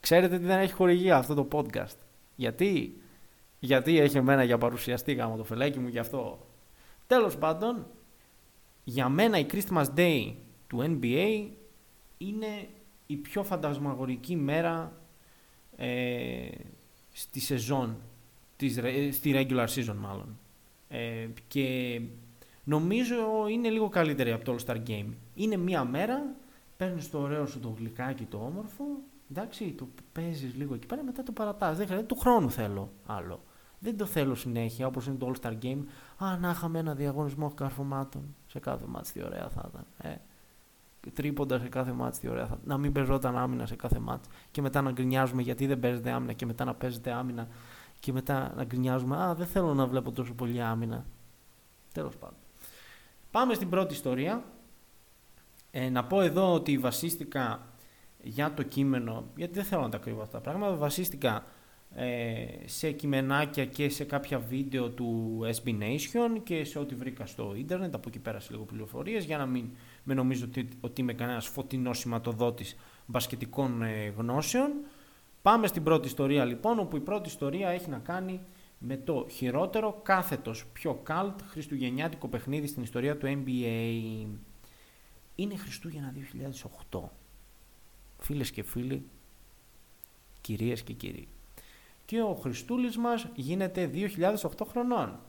[0.00, 1.96] Ξέρετε τι δεν έχει χορηγία αυτό το podcast;
[2.36, 3.00] Γιατί,
[3.58, 6.46] γιατί έχει εμένα για παρουσιαστή γάμο το φελέκι μου γι' αυτό.
[7.06, 7.86] Τέλος πάντων,
[8.84, 10.34] για μένα η Christmas Day
[10.66, 11.48] του NBA
[12.18, 12.68] είναι
[13.06, 14.92] η πιο φαντασμαγορική μέρα
[15.76, 16.48] ε,
[17.12, 17.96] στη σεζόν,
[18.56, 20.38] της, στη regular season μάλλον.
[20.88, 22.00] Ε, και
[22.64, 23.16] νομίζω
[23.50, 25.08] είναι λίγο καλύτερη από το All Star Game.
[25.34, 26.34] Είναι μία μέρα,
[26.76, 28.84] παίρνεις το ωραίο σου το γλυκάκι το όμορφο
[29.34, 31.76] Εντάξει, το παίζεις λίγο εκεί πέρα, μετά το παρατάς.
[31.76, 33.42] Δεν χρειάζεται, του χρόνου θέλω άλλο.
[33.78, 35.82] Δεν το θέλω συνέχεια όπως είναι το All Star Game.
[36.24, 40.12] Α, να είχαμε ένα διαγωνισμό καρφωμάτων σε κάθε μάτι, τι ωραία θα ήταν.
[40.12, 40.16] Ε,
[41.10, 42.60] τρίποντα σε κάθε μάτι, τι ωραία θα ήταν.
[42.64, 44.28] Να μην παίζονταν άμυνα σε κάθε μάτι.
[44.50, 47.48] Και μετά να γκρινιάζουμε γιατί δεν παίζεται άμυνα και μετά να παίζεται άμυνα.
[48.00, 51.04] Και μετά να γκρινιάζουμε, Α, δεν θέλω να βλέπω τόσο πολύ άμυνα.
[51.92, 52.36] Τέλος πάντων.
[53.30, 54.44] Πάμε στην πρώτη ιστορία.
[55.70, 57.66] Ε, να πω εδώ ότι βασίστηκα
[58.22, 61.44] για το κείμενο, γιατί δεν θέλω να τα κρύβω αυτά τα πράγματα, βασίστηκα
[61.94, 67.54] ε, σε κειμενάκια και σε κάποια βίντεο του SB Nation και σε ό,τι βρήκα στο
[67.56, 69.70] ίντερνετ, από εκεί πέρασε λίγο πληροφορίες για να μην
[70.04, 74.70] με νομίζω ότι, ότι είμαι κανένας φωτεινός σηματοδότης μπασκετικών ε, γνώσεων.
[75.42, 78.40] Πάμε στην πρώτη ιστορία λοιπόν, όπου η πρώτη ιστορία έχει να κάνει
[78.78, 84.26] με το χειρότερο κάθετος πιο καλτ χριστουγεννιάτικο παιχνίδι στην ιστορία του NBA.
[85.34, 86.14] Είναι Χριστούγεννα
[86.90, 87.00] 2008
[88.18, 89.08] φίλες και φίλοι,
[90.40, 91.28] κυρίες και κύριοι.
[92.04, 95.20] Και ο Χριστούλης μας γίνεται 2008 χρονών.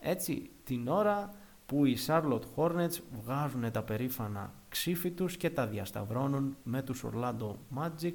[0.00, 1.34] Έτσι, την ώρα
[1.66, 7.54] που οι Charlotte Hornets βγάζουν τα περήφανα ξύφη τους και τα διασταυρώνουν με τους Orlando
[7.78, 8.14] Magic.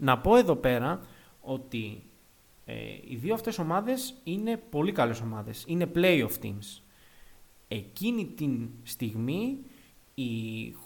[0.00, 1.00] Να πω εδώ πέρα
[1.40, 2.02] ότι
[2.64, 2.74] ε,
[3.08, 5.64] οι δύο αυτές ομάδες είναι πολύ καλές ομάδες.
[5.66, 6.82] Είναι playoff teams.
[7.68, 9.58] Εκείνη την στιγμή
[10.14, 10.32] οι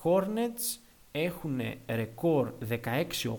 [0.02, 0.78] Hornets
[1.12, 3.30] έχουν ρεκόρ 16-8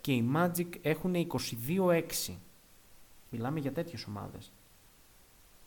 [0.00, 2.02] και οι Magic έχουν 22-6.
[3.30, 4.52] Μιλάμε για τέτοιες ομάδες.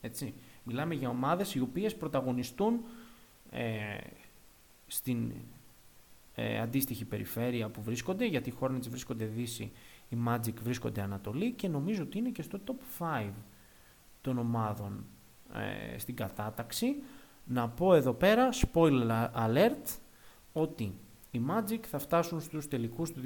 [0.02, 0.34] Έτσι.
[0.66, 2.80] Μιλάμε για ομάδες οι οποίες πρωταγωνιστούν
[3.52, 3.98] ε,
[4.88, 5.32] στην
[6.36, 9.72] ε, αντίστοιχη περιφέρεια που βρίσκονται, γιατί οι Hornets βρίσκονται δύση,
[10.10, 13.30] οι Magic βρίσκονται ανατολή και νομίζω ότι είναι και στο top 5
[14.22, 15.06] των ομάδων
[15.94, 16.96] ε, στην κατάταξη.
[17.46, 19.98] Να πω εδώ πέρα, spoiler alert,
[20.54, 20.94] ότι
[21.32, 23.22] οι Magic θα φτάσουν στους τελικούς του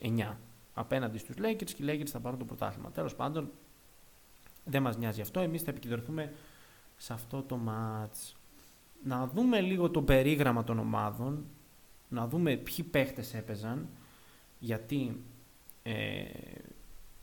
[0.00, 0.34] 2009
[0.74, 2.90] απέναντι στους Lakers και οι Lakers θα πάρουν το πρωτάθλημα.
[2.90, 3.50] Τέλος πάντων,
[4.66, 6.32] δεν μας νοιάζει αυτό, εμείς θα επικεντρωθούμε
[6.96, 8.34] σε αυτό το match.
[9.04, 11.44] Να δούμε λίγο το περίγραμμα των ομάδων,
[12.08, 13.88] να δούμε ποιοι παίχτες έπαιζαν,
[14.58, 15.20] γιατί
[15.82, 16.24] ε,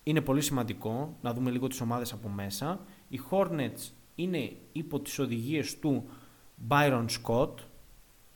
[0.04, 2.80] είναι πολύ σημαντικό να δούμε λίγο τις ομάδες από μέσα.
[3.10, 6.10] Οι Hornets είναι υπό τις οδηγίες του
[6.70, 7.54] Byron Scott,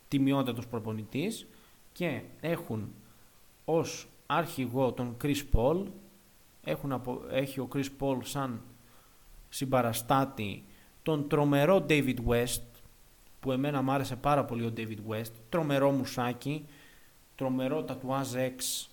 [0.08, 1.46] τιμιότατος προπονητής
[1.92, 2.92] και έχουν
[3.64, 5.84] ως αρχηγό τον Chris Paul,
[6.62, 7.20] έχουν απο...
[7.30, 8.60] έχει ο Chris Paul σαν
[9.48, 10.64] συμπαραστάτη
[11.02, 12.62] τον τρομερό David West,
[13.40, 16.66] που εμένα μου άρεσε πάρα πολύ ο David West, τρομερό μουσάκι,
[17.34, 18.86] τρομερό τατουάζ X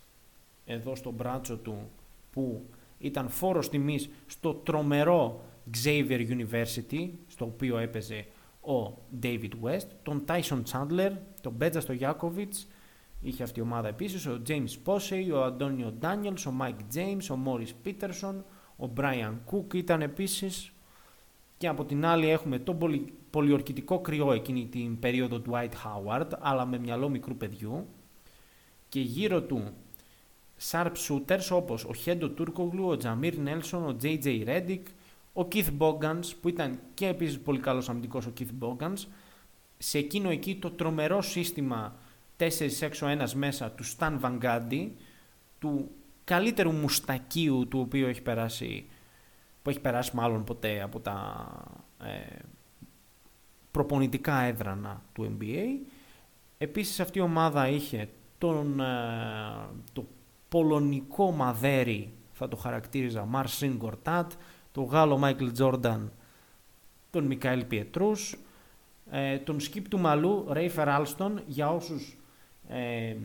[0.65, 1.89] εδώ στο μπράτσο του,
[2.31, 2.65] που
[2.97, 5.41] ήταν φόρος τιμής στο τρομερό
[5.83, 8.25] Xavier University, στο οποίο έπαιζε
[8.61, 12.67] ο David West, τον Tyson Chandler, τον Μπέτζα στο Γιάκοβιτς,
[13.21, 17.39] είχε αυτή η ομάδα επίσης, ο James Posey, ο Αντώνιο Daniels, ο Mike James, ο
[17.45, 18.35] Morris Peterson,
[18.77, 20.71] ο Brian Cook ήταν επίσης.
[21.57, 26.27] Και από την άλλη έχουμε τον πολυ, πολιορκητικό κρυό εκείνη την περίοδο του White Howard,
[26.39, 27.87] αλλά με μυαλό μικρού παιδιού.
[28.89, 29.73] Και γύρω του
[30.71, 34.83] sharp shooters όπως ο Χέντο Τούρκογλου, ο Τζαμίρ Νέλσον, ο JJ Redick,
[35.33, 39.05] ο Keith Bogans που ήταν και επίσης πολύ καλός αμυντικός ο Keith Bogans.
[39.77, 41.95] Σε εκείνο εκεί το τρομερό σύστημα
[42.37, 42.47] 4
[42.79, 44.89] έξω ένας μέσα του Stan Van Gundy,
[45.59, 45.91] του
[46.25, 48.85] καλύτερου μουστακίου του οποίου έχει περάσει
[49.61, 51.47] που έχει περάσει μάλλον ποτέ από τα
[52.03, 52.39] ε,
[53.71, 55.65] προπονητικά έδρανα του NBA.
[56.57, 58.85] Επίσης αυτή η ομάδα είχε τον, ε,
[59.93, 60.05] το
[60.49, 64.31] πολωνικό μαδέρι, θα το χαρακτήριζα, Μαρσίν Γκορτάτ,
[64.71, 66.11] τον Γάλλο Μάικλ Τζόρνταν,
[67.09, 68.37] τον Μικαέλ Πιετρούς,
[69.11, 72.17] ε, τον σκύπ του Μαλού, Ρέιφερ Άλστον, για όσους
[72.67, 73.15] ε,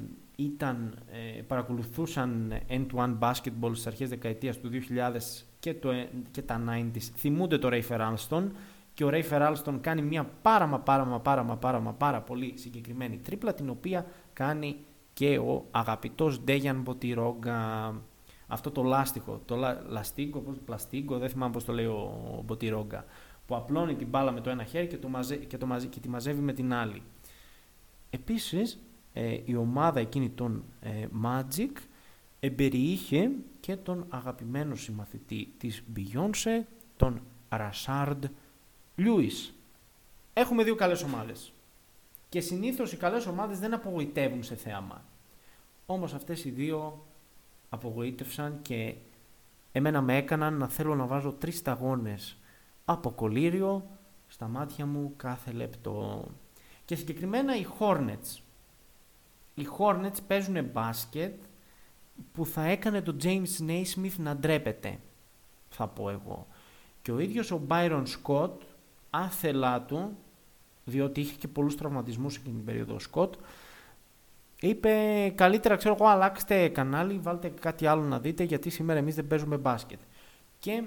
[0.45, 0.99] ήταν,
[1.39, 5.91] ε, παρακολουθούσαν end-to-one basketball στις αρχές δεκαετίας του 2000 και, το,
[6.31, 8.53] και τα 90s, θυμούνται το Ρέιφερ Άλστον
[8.95, 12.21] και ο Ρέιφερ Άλστον κάνει μια πάρα μα πάρα μα πάρα μα πάρα μα πάρα
[12.21, 14.77] πολύ συγκεκριμένη τρίπλα την οποία κάνει
[15.13, 17.95] και ο αγαπητός Ντέγιαν Μποτιρόγκα
[18.47, 19.57] αυτό το λάστιχο, το
[19.89, 23.05] λαστίγκο, πώς, πλαστίγκο, δεν θυμάμαι πώς το λέει ο Μποτιρόγκα
[23.47, 26.01] που απλώνει την μπάλα με το ένα χέρι και, το μαζε, και, το μαζε, και
[26.01, 27.03] τη μαζεύει με την άλλη.
[28.11, 28.79] Επίσης,
[29.13, 31.73] ε, η ομάδα εκείνη των ε, Magic
[32.41, 36.65] εμπεριείχε και τον αγαπημένο συμμαθητή της Beyoncé,
[36.97, 38.25] τον Ρασάρντ
[38.97, 39.55] Λιούις.
[40.33, 41.53] Έχουμε δύο καλές ομάδες.
[42.29, 45.05] Και συνήθως οι καλές ομάδες δεν απογοητεύουν σε θέαμα.
[45.87, 47.07] Όμως αυτές οι δύο
[47.69, 48.95] απογοήτευσαν και
[49.73, 52.39] εμένα με έκαναν να θέλω να βάζω τρεις σταγόνες
[52.85, 53.87] από κολύριο
[54.27, 56.29] στα μάτια μου κάθε λεπτό.
[56.85, 58.43] Και συγκεκριμένα οι Hornets.
[59.61, 61.35] Οι Hornets παίζουν μπάσκετ
[62.33, 64.99] που θα έκανε τον James Naismith να ντρέπεται,
[65.69, 66.47] θα πω εγώ.
[67.03, 68.53] Και ο ίδιος ο Byron Scott,
[69.11, 70.17] άθελά του,
[70.85, 73.31] διότι είχε και πολλούς τραυματισμούς εκείνη την περίοδο ο Scott,
[74.61, 74.93] είπε
[75.35, 79.57] καλύτερα ξέρω εγώ αλλάξτε κανάλι, βάλτε κάτι άλλο να δείτε γιατί σήμερα εμείς δεν παίζουμε
[79.57, 80.01] μπάσκετ.
[80.59, 80.83] Και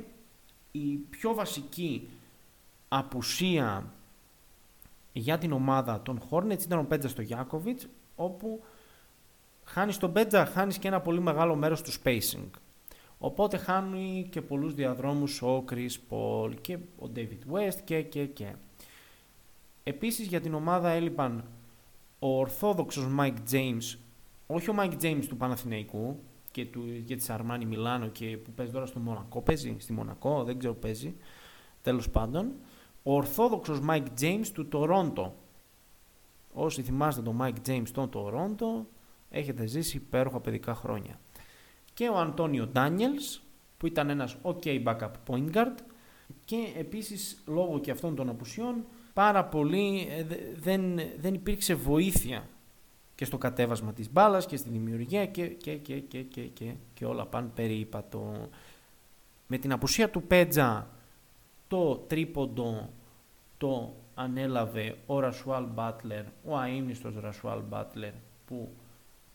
[0.71, 2.09] η πιο βασική
[2.88, 3.93] απουσία
[5.13, 8.63] για την ομάδα των Hornets ήταν ο Πέτζα στο Γιάκοβιτς, όπου
[9.63, 12.49] χάνεις τον Πέτζα, χάνεις και ένα πολύ μεγάλο μέρος του spacing.
[13.17, 18.54] Οπότε χάνει και πολλούς διαδρόμους ο Chris Paul και ο David West και και και.
[19.84, 21.43] Επίσης για την ομάδα έλειπαν
[22.19, 23.97] ο ορθόδοξος Mike James,
[24.47, 26.19] όχι ο Mike James του Παναθηναϊκού
[26.52, 30.43] και του, για τη Αρμάνι Μιλάνο και που παίζει τώρα στο Μονακό, παίζει στη Μονακό,
[30.43, 31.15] δεν ξέρω παίζει,
[31.82, 32.52] τέλος πάντων.
[33.04, 35.36] Ο ορθόδοξος Mike James του Τορόντο.
[36.54, 38.88] Όσοι θυμάστε τον Mike James στον Τορόντο,
[39.30, 41.20] έχετε ζήσει υπέροχα παιδικά χρόνια.
[41.94, 43.42] Και ο Αντώνιο Ντάνιελς,
[43.78, 45.76] που ήταν ένας ok backup point guard
[46.46, 52.48] και επίσης λόγω και αυτών των απουσιών πάρα πολύ ε, δεν, δεν υπήρξε βοήθεια
[53.16, 57.06] και στο κατέβασμα της μπάλας και στη δημιουργία και, και, και, και, και, και, και
[57.06, 58.50] όλα πάνε περίπατο.
[59.48, 60.89] Με την απουσία του Πέτζα
[61.68, 62.89] το τρίποντο
[63.58, 68.13] το ανέλαβε ο Ρασουάλ Μπάτλερ, ο αείμνηστος Ρασουάλ Μπάτλερ
[68.45, 68.69] που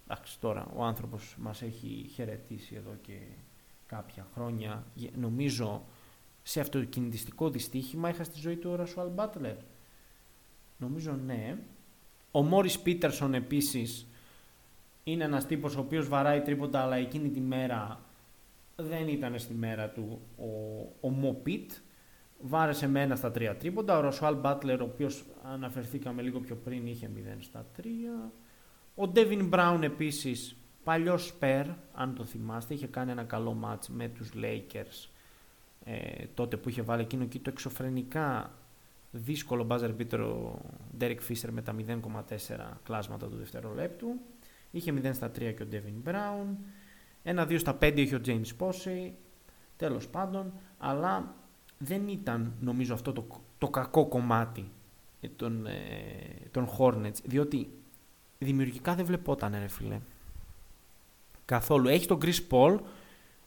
[0.04, 3.18] εντάξει τώρα ο άνθρωπος μας έχει χαιρετήσει εδώ και
[3.86, 4.84] κάποια χρόνια.
[5.16, 5.82] Νομίζω
[6.42, 9.56] σε αυτοκινητιστικό δυστύχημα είχα στη ζωή του ο Ρασουάλ Μπάτλερ.
[10.78, 11.58] Νομίζω ναι.
[12.30, 14.06] Ο Μόρις Πίτερσον επίσης
[15.04, 18.00] είναι ένας τύπος ο οποίος βαράει τρίποτα αλλά εκείνη τη μέρα
[18.76, 20.46] δεν ήταν στη μέρα του ο,
[21.00, 21.72] ο Μοπίτ
[22.40, 23.98] βάρεσε με ένα στα τρία τρίποντα.
[23.98, 28.32] Ο Ροσουάλ Μπάτλερ, ο οποίος αναφερθήκαμε λίγο πιο πριν, είχε 0 στα 3.
[28.94, 34.08] Ο Ντέβιν Μπράουν επίσης, παλιός σπέρ, αν το θυμάστε, είχε κάνει ένα καλό μάτς με
[34.08, 35.08] τους Lakers
[35.90, 38.52] ε, τότε που είχε βάλει εκείνο και το εξωφρενικά
[39.10, 40.60] δύσκολο buzzer beater ο
[41.00, 41.98] Derek Fisher με τα 0,4
[42.82, 44.08] κλάσματα του δευτερολέπτου.
[44.70, 46.56] Είχε 0 στα 3 και ο Devin Brown.
[47.22, 49.10] Ένα 2 στα 5 είχε ο James Posey.
[49.76, 51.34] Τέλος πάντων, αλλά
[51.78, 53.26] δεν ήταν νομίζω αυτό το,
[53.58, 54.70] το κακό κομμάτι
[55.36, 55.72] των, ε,
[56.50, 57.70] των Hornets, διότι
[58.38, 60.00] δημιουργικά δεν βλεπόταν ρε φίλε.
[61.44, 61.88] Καθόλου.
[61.88, 62.78] Έχει τον Chris Paul,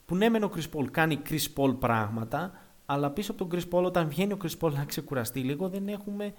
[0.06, 2.52] που ναι μεν ο Chris Paul κάνει Chris Paul πράγματα,
[2.86, 5.88] αλλά πίσω από τον Chris Paul όταν βγαίνει ο Chris Paul να ξεκουραστεί λίγο δεν
[5.88, 6.34] έχουμε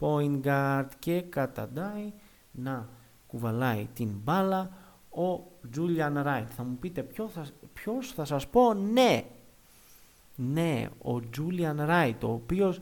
[0.00, 2.12] point guard και καταντάει
[2.50, 2.88] να
[3.26, 4.70] κουβαλάει την μπάλα
[5.10, 6.46] ο Julian Wright.
[6.48, 9.24] Θα μου πείτε ποιο θα, ποιος θα σας πω ναι.
[10.50, 12.80] Ναι, ο Julian Wright, ο οποίος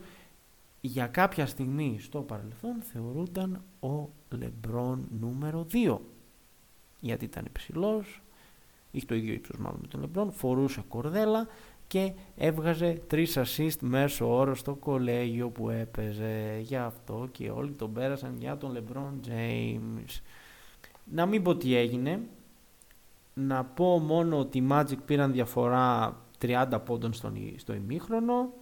[0.80, 5.98] για κάποια στιγμή στο παρελθόν θεωρούνταν ο Λεμπρόν νούμερο 2.
[7.00, 8.22] Γιατί ήταν υψηλός,
[8.90, 11.46] είχε το ίδιο ύψος μάλλον με τον Λεμπρόν, φορούσε κορδέλα
[11.86, 16.58] και έβγαζε τρεις assist μέσω όρο στο κολέγιο που έπαιζε.
[16.62, 20.20] Γι' αυτό και όλοι τον πέρασαν για τον LeBron James.
[21.04, 22.20] Να μην πω τι έγινε.
[23.34, 27.12] να πω μόνο ότι οι Magic πήραν διαφορά 30 πόντων
[27.56, 28.52] στο ημίχρονο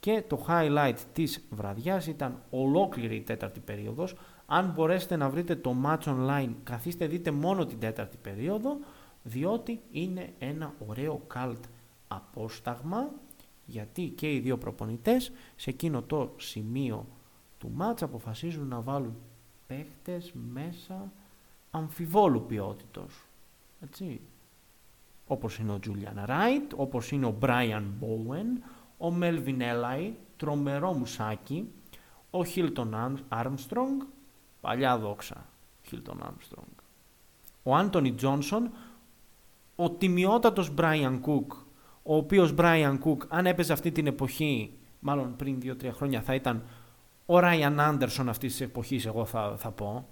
[0.00, 4.16] και το highlight της βραδιάς ήταν ολόκληρη η τέταρτη περίοδος.
[4.46, 8.78] Αν μπορέσετε να βρείτε το match online, καθίστε δείτε μόνο την τέταρτη περίοδο,
[9.22, 11.60] διότι είναι ένα ωραίο cult
[12.08, 13.10] απόσταγμα,
[13.66, 17.06] γιατί και οι δύο προπονητές σε εκείνο το σημείο
[17.58, 19.16] του match αποφασίζουν να βάλουν
[19.66, 21.12] παίχτες μέσα
[21.70, 23.26] αμφιβόλου ποιότητος.
[23.82, 24.20] Έτσι.
[25.32, 28.62] Όπως είναι ο Julian Wright, όπως είναι ο Brian Bowen,
[28.98, 31.68] ο Μέλβιν Έλαϊ, τρομερό μουσάκι,
[32.30, 34.00] ο Χίλτον Άρμστρονγκ,
[34.60, 35.46] παλιά δόξα
[35.82, 36.68] Χίλτον Άρμστρονγκ,
[37.62, 38.70] ο Άντωνι Τζόνσον,
[39.76, 41.52] ο τιμιότατος Μπράιαν Κουκ,
[42.02, 46.62] ο οποίος Μπράιαν Κουκ αν έπαιζε αυτή την εποχή, μάλλον πριν 2-3 χρόνια θα ήταν
[47.26, 50.08] ο Ράιαν Άντερσον αυτής της εποχής εγώ θα, θα πω.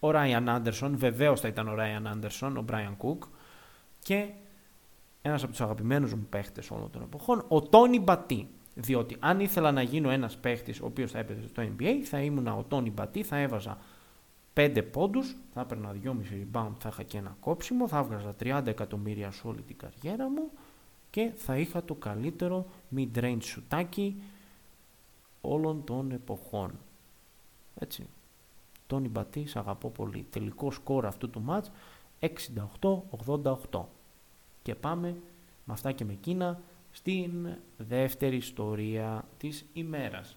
[0.00, 3.22] Ο Ράιαν Άντερσον, βεβαίως θα ήταν ο Ράιαν Άντερσον, ο Μπράιαν Κουκ
[4.04, 4.30] και
[5.22, 8.48] ένας από τους αγαπημένους μου παίχτες όλων των εποχών, ο Τόνι Μπατί.
[8.74, 12.46] Διότι αν ήθελα να γίνω ένας παίχτης ο οποίος θα έπαιζε στο NBA, θα ήμουν
[12.46, 13.78] ο Τόνι Μπατί, θα έβαζα
[14.54, 19.30] 5 πόντους, θα έπαιρνα 2,5 rebound, θα είχα και ένα κόψιμο, θα έβγαζα 30 εκατομμύρια
[19.30, 20.50] σε όλη την καριέρα μου
[21.10, 24.22] και θα είχα το καλύτερο mid-range σουτάκι
[25.40, 26.78] όλων των εποχών.
[27.74, 28.06] Έτσι.
[28.86, 30.26] Τόνι Μπατί, σε αγαπώ πολύ.
[30.30, 31.70] Τελικό σκορ αυτού του μάτς
[33.70, 33.84] 68-88.
[34.62, 35.16] Και πάμε
[35.64, 36.60] με αυτά και με εκείνα
[36.90, 40.36] στην δεύτερη ιστορία της ημέρας.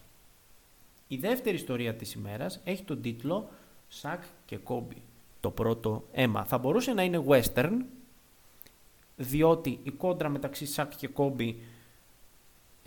[1.08, 3.50] Η δεύτερη ιστορία της ημέρας έχει τον τίτλο
[3.88, 5.02] «Σακ και Κόμπι».
[5.40, 7.82] Το πρώτο αίμα θα μπορούσε να είναι western,
[9.16, 11.60] διότι η κόντρα μεταξύ Σακ και Κόμπι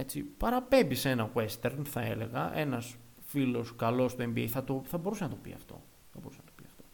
[0.00, 4.98] έτσι, παραπέμπει σε ένα western θα έλεγα, ένας φίλος καλός στο NBA θα, το, θα
[4.98, 5.82] μπορούσε να το πει αυτό.
[6.12, 6.84] Θα μπορούσε να το πει αυτό.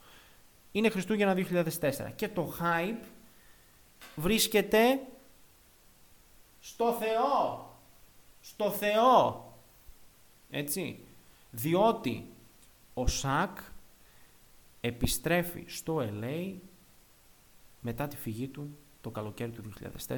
[0.77, 1.35] Είναι Χριστούγεννα
[1.81, 3.07] 2004 και το hype
[4.17, 5.01] βρίσκεται
[6.61, 7.69] στο Θεό.
[8.41, 9.45] Στο Θεό.
[10.51, 10.99] Έτσι.
[11.51, 12.27] Διότι
[12.95, 13.59] ο Σακ
[14.81, 16.55] επιστρέφει στο LA
[17.81, 19.73] μετά τη φυγή του το καλοκαίρι του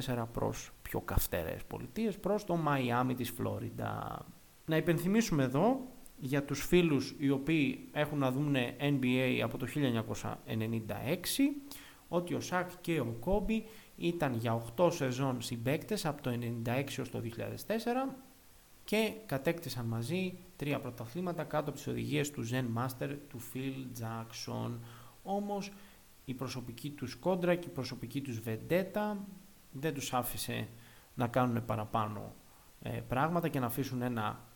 [0.05, 4.25] 2004 προς πιο καυτερές πολιτείες, προς το Μαϊάμι της Φλόριντα.
[4.65, 5.79] Να υπενθυμίσουμε εδώ
[6.19, 9.75] για τους φίλους οι οποίοι έχουν να δουν NBA από το 1996
[12.07, 16.31] ότι ο Σακ και ο Κόμπι ήταν για 8 σεζόν συμπαίκτες από το
[16.65, 18.15] 1996 έως το 2004
[18.83, 24.71] και κατέκτησαν μαζί τρία πρωταθλήματα κάτω από τις οδηγίες του Zen Master του Phil Jackson.
[25.23, 25.71] Όμως
[26.25, 29.25] η προσωπική τους κόντρα και η προσωπική τους βεντέτα
[29.71, 30.67] δεν τους άφησε
[31.15, 32.33] να κάνουν παραπάνω
[32.81, 34.48] ε, πράγματα και να αφήσουν ένα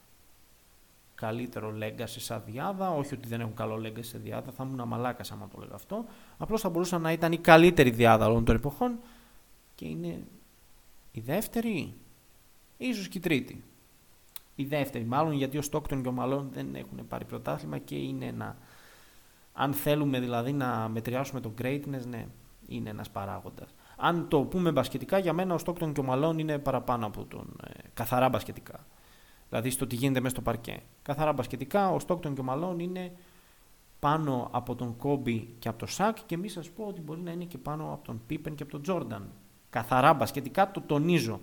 [1.15, 2.89] καλύτερο legacy σαν διάδα.
[2.89, 6.05] Όχι ότι δεν έχουν καλό legacy σε διάδα, θα ήμουν αμαλάκας άμα το λέγα αυτό.
[6.37, 8.99] Απλώς θα μπορούσαν να ήταν η καλύτερη διάδα όλων των εποχών
[9.75, 10.23] και είναι
[11.11, 11.93] η δεύτερη,
[12.77, 13.63] ίσως και η τρίτη.
[14.55, 18.25] Η δεύτερη, μάλλον γιατί ο Στόκτον και ο Μαλόν δεν έχουν πάρει πρωτάθλημα και είναι
[18.25, 18.57] ένα.
[19.53, 22.27] Αν θέλουμε δηλαδή να μετριάσουμε το greatness, ναι,
[22.67, 23.69] είναι ένας παράγοντας.
[23.97, 27.55] Αν το πούμε μπασκετικά, για μένα ο Στόκτον και ο Μαλόν είναι παραπάνω από τον
[27.67, 28.85] ε, καθαρά μπασκετικά.
[29.53, 30.81] Δηλαδή στο τι γίνεται μέσα στο παρκέ.
[31.01, 33.11] Καθαρά μπασκετικά, ο Στόκτον και ο Μαλόν είναι
[33.99, 37.31] πάνω από τον Κόμπι και από τον Σακ και μη σας πω ότι μπορεί να
[37.31, 39.31] είναι και πάνω από τον Πίπεν και από τον Τζόρνταν.
[39.69, 41.41] Καθαρά μπασκετικά το τονίζω.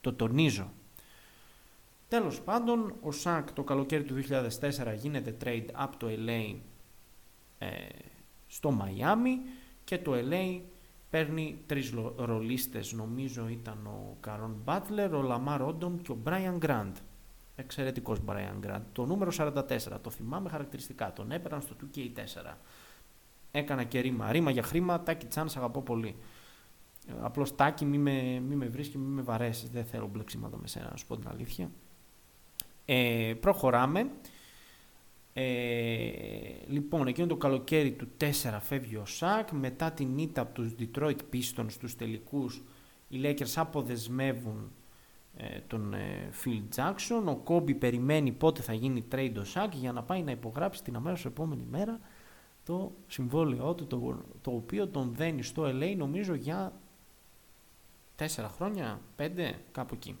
[0.00, 0.70] Το τονίζω.
[2.08, 6.56] Τέλος πάντων, ο Σακ το καλοκαίρι του 2004 γίνεται trade από το LA
[7.58, 7.68] ε,
[8.46, 9.38] στο Μαϊάμι
[9.84, 10.60] και το LA
[11.10, 16.96] παίρνει τρεις ρολίστες, νομίζω ήταν ο Καρόν Μπάτλερ, ο Λαμάρ Όντομ και ο Μπράιαν Γκραντ.
[17.60, 18.82] Εξαιρετικός Μπράιαν Γκραντ.
[18.92, 19.62] Το νούμερο 44,
[20.02, 22.54] το θυμάμαι χαρακτηριστικά, τον έπαιρναν στο 2K4.
[23.50, 24.32] Έκανα και ρίμα.
[24.32, 26.16] Ρίμα για χρήμα, Τάκι Τσαν, αγαπώ πολύ.
[27.20, 29.70] Απλώς Τάκι, μη με, μη με βρίσκει, μη με βαρέσεις.
[29.70, 31.70] Δεν θέλω μπλεξίματα με σένα, να σου πω την αλήθεια.
[32.84, 34.10] Ε, προχωράμε.
[35.32, 36.10] Ε,
[36.66, 39.50] λοιπόν, εκείνο το καλοκαίρι του 4 φεύγει ο Σακ.
[39.50, 42.62] Μετά την ήττα από τους Detroit Pistons στους τελικούς,
[43.08, 44.87] οι Lakers αποδεσμεύουν ε,
[45.66, 47.36] τον ε, Phil Jackson.
[47.36, 50.96] Ο Kobe περιμένει πότε θα γίνει trade ο Σακ για να πάει να υπογράψει την
[50.96, 52.00] αμέσως επόμενη μέρα
[52.64, 56.72] το συμβόλαιό του, το, το οποίο τον δένει στο LA νομίζω για
[58.16, 60.16] τέσσερα χρόνια, πέντε, κάπου εκεί.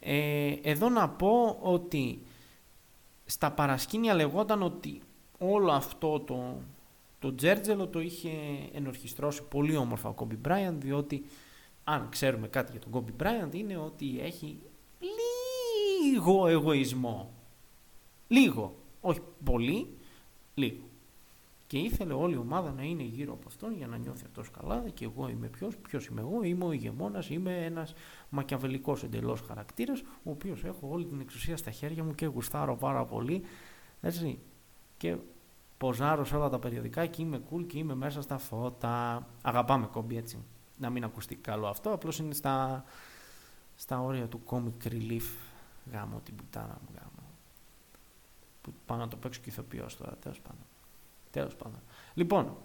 [0.00, 2.22] Ε, εδώ να πω ότι
[3.24, 5.02] στα παρασκήνια λεγόταν ότι
[5.38, 6.56] όλο αυτό το,
[7.18, 8.30] το τζέρτζελο το είχε
[8.72, 11.24] ενορχιστρώσει πολύ όμορφα ο Κόμπι Μπράιαντ διότι
[11.90, 14.58] αν ξέρουμε κάτι για τον Κόμπι Μπράιαντ είναι ότι έχει
[16.02, 17.32] λίγο εγωισμό.
[18.28, 18.74] Λίγο.
[19.00, 19.96] Όχι πολύ,
[20.54, 20.88] λίγο.
[21.66, 24.84] Και ήθελε όλη η ομάδα να είναι γύρω από αυτόν για να νιώθει αυτός καλά.
[24.94, 27.94] Και εγώ είμαι ποιος, ποιος είμαι εγώ, είμαι ο ηγεμόνας, είμαι ένας
[28.28, 33.04] μακιαβελικός εντελώς χαρακτήρας, ο οποίος έχω όλη την εξουσία στα χέρια μου και γουστάρω πάρα
[33.04, 33.42] πολύ.
[34.00, 34.38] Έτσι.
[34.96, 35.16] Και
[35.78, 39.26] ποζάρω σε όλα τα περιοδικά και είμαι cool και είμαι μέσα στα φώτα.
[39.42, 40.38] Αγαπάμε κόμπι έτσι.
[40.80, 42.84] Να μην ακουστεί καλό αυτό, απλώς είναι στα,
[43.76, 45.28] στα όρια του comic relief.
[45.92, 47.28] Γάμο την πουτάνα μου, γάμο.
[48.62, 50.64] Που πάω να το παίξω και ηθοποιό τώρα, τέλος πάντων.
[51.30, 51.80] Τέλος πάντων.
[52.14, 52.56] Λοιπόν,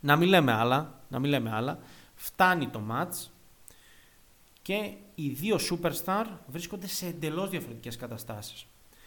[0.00, 1.78] να μην λέμε άλλα, να μην λέμε άλλα.
[2.14, 3.30] Φτάνει το match
[4.62, 8.66] και οι δύο superstar βρίσκονται σε εντελώς διαφορετικές καταστάσεις.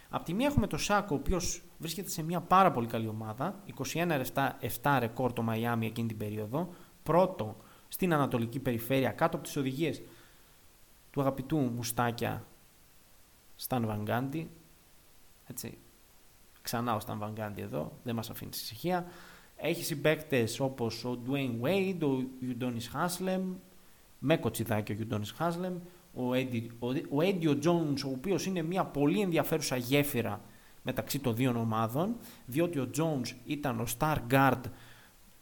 [0.09, 3.63] Απ' τη μία έχουμε το Σάκο, ο οποίος βρίσκεται σε μια πάρα πολύ καλή ομάδα.
[4.81, 6.73] 21-7 ρεκόρ το Μαϊάμι εκείνη την περίοδο.
[7.03, 7.57] Πρώτο
[7.87, 10.01] στην Ανατολική Περιφέρεια, κάτω από τις οδηγίες
[11.11, 12.45] του αγαπητού Μουστάκια
[13.55, 14.49] Σταν Βαγκάντι.
[15.47, 15.77] Έτσι,
[16.61, 19.07] ξανά ο Σταν Βαγκάντι εδώ, δεν μας αφήνει ησυχία.
[19.57, 23.53] Έχει συμπαίκτες όπως ο Dwayne Wade, ο Ιουντόνις Χάσλεμ,
[24.19, 25.75] με κοτσιδάκι ο Ιουντόνις Χάσλεμ,
[26.13, 26.67] ο Eddie,
[27.47, 30.41] ο Jones, ο οποίος είναι μια πολύ ενδιαφέρουσα γέφυρα
[30.81, 32.15] μεταξύ των δύο ομάδων,
[32.45, 34.61] διότι ο Jones ήταν ο star guard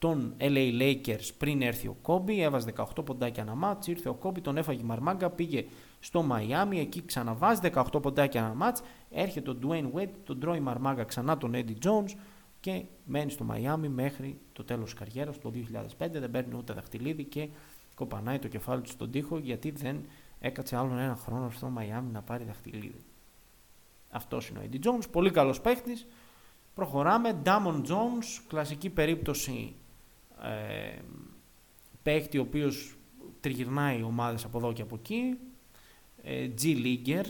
[0.03, 4.41] των LA Lakers πριν έρθει ο Κόμπι, έβαζε 18 ποντάκια ένα μάτς, ήρθε ο Κόμπι,
[4.41, 5.65] τον έφαγε μαρμάγκα, πήγε
[5.99, 11.03] στο Μαϊάμι, εκεί ξαναβάζει 18 ποντάκια ένα μάτς, έρχεται ο Dwayne Wade, τον τρώει μαρμάγκα
[11.03, 12.15] ξανά τον Eddie Jones
[12.59, 17.23] και μένει στο Μαϊάμι μέχρι το τέλος της καριέρας, το 2005, δεν παίρνει ούτε δαχτυλίδι
[17.23, 17.49] και
[17.95, 20.05] κοπανάει το κεφάλι του στον τοίχο γιατί δεν
[20.39, 23.03] έκατσε άλλον ένα χρόνο στο Μαϊάμι να πάρει δαχτυλίδι.
[24.09, 26.07] Αυτός είναι ο Eddie Jones, πολύ καλός παίχτης.
[26.73, 29.75] Προχωράμε, Damon Jones, κλασική περίπτωση
[30.43, 30.99] ε,
[32.03, 32.95] παίχτη ο οποίος
[33.39, 35.37] τριγυρνάει ομάδες από εδώ και από εκεί.
[36.23, 37.25] Ε, G-Leaguer.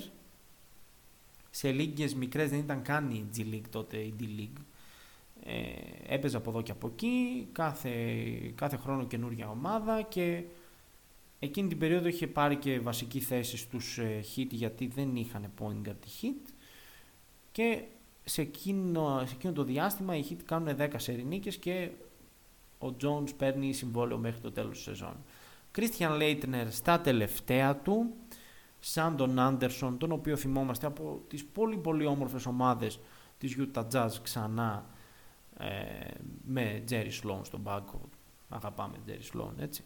[1.49, 4.61] Σε λίγες μικρές δεν ήταν καν η G-League τότε, η D-League.
[5.43, 7.91] Ε, έπαιζε από εδώ και από εκεί, κάθε,
[8.55, 10.43] κάθε χρόνο καινούργια ομάδα και
[11.39, 15.87] εκείνη την περίοδο είχε πάρει και βασική θέση στους ε, Heat γιατί δεν είχαν point
[15.87, 16.53] guard Heat
[17.51, 17.83] και
[18.23, 21.89] σε εκείνο, σε εκείνο το διάστημα οι Heat κάνουν 10 σερινίκες και
[22.83, 25.15] ο Jones παίρνει συμβόλαιο μέχρι το τέλος της σεζόν.
[25.75, 28.13] Christian Leitner στα τελευταία του,
[28.79, 32.99] σαν τον Άντερσον, τον οποίο θυμόμαστε από τις πολύ πολύ όμορφες ομάδες
[33.37, 34.85] της Utah Jazz ξανά
[35.57, 35.67] ε,
[36.45, 38.01] με Jerry Sloan στον πάγκο.
[38.49, 39.83] Αγαπάμε Jerry Sloan, έτσι.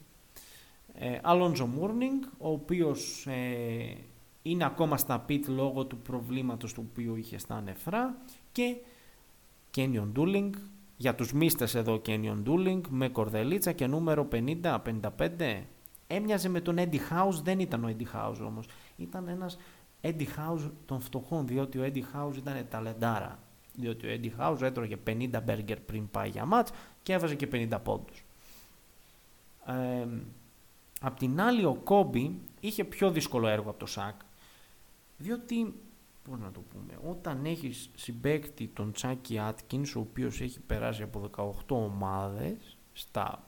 [0.94, 3.96] Ε, Alonzo Mourning, ο οποίος ε,
[4.42, 8.16] είναι ακόμα στα pit λόγω του προβλήματος του οποίου είχε στα νεφρά
[8.52, 8.76] και
[9.76, 10.50] Kenyon Dooling,
[11.00, 15.62] για τους μίστες εδώ Canyon Dueling με κορδελίτσα και νούμερο 50-55.
[16.06, 18.66] Έμοιαζε με τον Eddie House, δεν ήταν ο Eddie House όμως.
[18.96, 19.58] Ήταν ένας
[20.00, 23.38] Eddie House των φτωχών, διότι ο Eddie House ήταν ταλεντάρα.
[23.74, 26.70] Διότι ο Eddie House έτρωγε 50 μπέργκερ πριν πάει για μάτς
[27.02, 28.24] και έβαζε και 50 πόντους.
[29.66, 30.06] Ε,
[31.00, 34.14] απ' την άλλη ο Κόμπι είχε πιο δύσκολο έργο από το Σακ,
[35.16, 35.74] διότι
[36.30, 41.20] πώς να το πούμε, όταν έχεις συμπαίκτη τον Τσάκι Άτκινς, ο οποίος έχει περάσει από
[41.20, 43.42] 18 ομάδες στα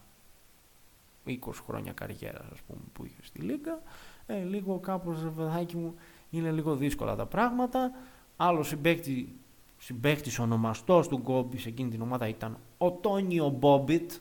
[1.27, 3.83] 20 χρόνια καριέρας ας πούμε που είχε στη Λίγκα,
[4.27, 5.95] ε, λίγο κάπως παιδάκι μου
[6.31, 7.91] είναι λίγο δύσκολα τα πράγματα.
[8.37, 9.39] Άλλο συμπαίκτη,
[9.79, 14.13] συμπαίκτης ονομαστός του Κόμπι σε εκείνη την ομάδα ήταν ο Τόνι Μπόμπιτ,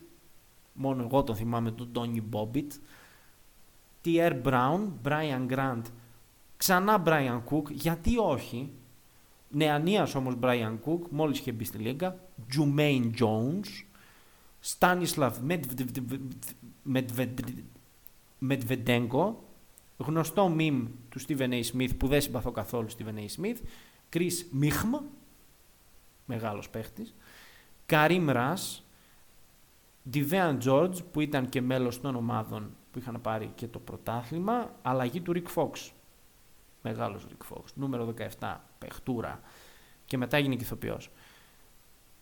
[0.74, 2.74] μόνο εγώ τον θυμάμαι τον Τόνι Μπόμπιτ,
[4.02, 5.86] Τιέρ Μπράουν, Μπράιαν Γκραντ
[6.60, 8.72] Ξανά Brian Cook, γιατί όχι;
[9.50, 12.20] Νεανίας όμως Brian Cook, μόλις είχε μπει στη Λίγκα.
[12.56, 13.86] Jumaine Jones.
[14.78, 15.32] Stanislav
[18.50, 19.34] Medvedenko.
[19.98, 21.64] Γνωστό meme του Stephen A.
[21.64, 23.42] Smith που δεν συμπαθώ καθόλου Stephen A.
[23.42, 23.58] Smith.
[24.14, 25.02] Chris Mihm.
[26.26, 27.16] Μεγάλος παίχτης.
[27.86, 28.82] Karim Ras.
[30.14, 34.76] Divean George που ήταν και μέλος των ομάδων που είχαν πάρει και το πρωτάθλημα.
[34.82, 35.92] Αλλαγή του Rick Fox
[36.90, 37.64] Μεγάλος Rick Fox.
[37.74, 38.56] Νούμερο 17.
[38.78, 39.40] Πεχτούρα.
[40.06, 41.10] Και μετά έγινε και ηθοποιός.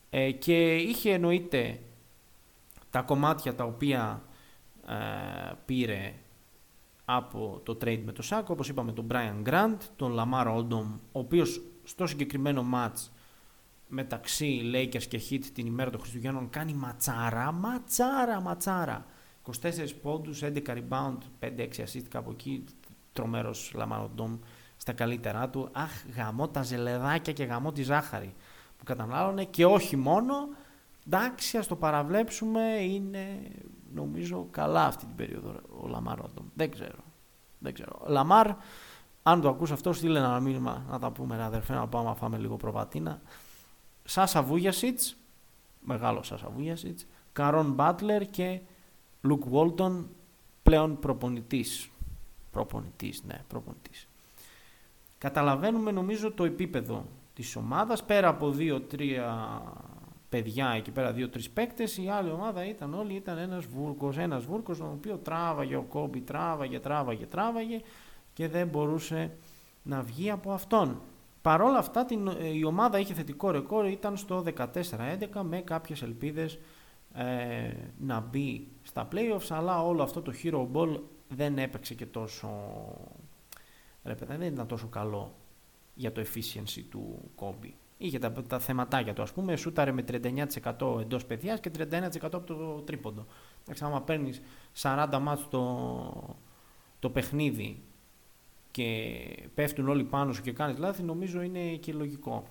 [0.10, 1.80] Ε, και είχε εννοείται
[2.90, 4.24] τα κομμάτια τα οποία
[4.88, 4.94] ε,
[5.66, 6.14] πήρε
[7.06, 11.20] από το trade με το Σάκο, όπως είπαμε τον Brian Grant, τον Lamar Odom, ο
[11.20, 13.10] οποίος στο συγκεκριμένο match
[13.88, 19.06] μεταξύ Lakers και Heat την ημέρα των Χριστουγέννων κάνει ματσάρα, ματσάρα, ματσάρα.
[19.62, 22.64] 24 πόντους, 11 rebound, 5-6 assist κάπου εκεί,
[23.14, 24.38] τρομερός Λαμάρ Όντομ
[24.78, 25.70] στα καλύτερά του.
[25.72, 28.36] Αχ, γαμώ τα ζελεδάκια και γαμώ τη ζάχαρη
[28.78, 30.34] που κατανάλωνε και όχι μόνο.
[31.06, 33.52] Εντάξει, ας το παραβλέψουμε, είναι
[33.94, 36.20] νομίζω καλά αυτή την περίοδο ο Λαμάρ
[36.54, 37.00] Δεν ξέρω.
[37.60, 38.02] Δεν ξέρω.
[38.06, 38.48] Λαμάρ,
[39.24, 42.16] αν το ακούς αυτό, στείλε ένα μήνυμα να τα πούμε, ρε αδερφέ, να πάμε να
[42.16, 43.22] φάμε λίγο προβατίνα.
[44.04, 45.18] Σάσα Βούγιασιτς,
[45.80, 48.62] μεγάλο Σάσα Βούγιασιτς, Καρόν Μπάτλερ και
[49.22, 50.10] Λουκ Βόλτον
[50.64, 51.90] πλέον προπονητής.
[52.52, 54.07] Προπονητής, ναι, προπονητής.
[55.18, 59.62] Καταλαβαίνουμε νομίζω το επίπεδο της ομάδας, πέρα από δύο-τρία
[60.30, 61.98] παιδιά εκεί πέρα, δύο-τρεις παίκτες.
[61.98, 64.18] Η άλλη ομάδα ήταν όλοι, ήταν ένας βούρκος.
[64.18, 67.82] Ένας βούρκος, τον οποίος τράβαγε ο κόμπι, τράβαγε, τράβαγε, τράβαγε
[68.34, 69.38] και δεν μπορούσε
[69.84, 71.02] να βγει από αυτόν.
[71.42, 76.60] Παρ' όλα αυτά την, η ομάδα είχε θετικό ρεκόρ, ήταν στο 14-11 με κάποιες ελπίδες
[77.14, 82.50] ε, να μπει στα playoffs, αλλά όλο αυτό το hero ball δεν έπαιξε και τόσο,
[84.08, 85.36] ρε δεν ήταν τόσο καλό
[85.94, 87.76] για το efficiency του κόμπι.
[87.98, 92.40] Είχε τα, τα θεματάκια του, ας πούμε, σούταρε με 39% εντός παιδιάς και 31% από
[92.40, 93.26] το τρίποντο.
[93.62, 94.42] Εντάξει, άμα παίρνεις
[94.82, 96.38] 40 μάτς το,
[97.00, 97.84] το παιχνίδι
[98.72, 99.20] και
[99.54, 102.48] πέφτουν όλοι πάνω σου και κάνεις λάθη, νομίζω είναι και λογικό.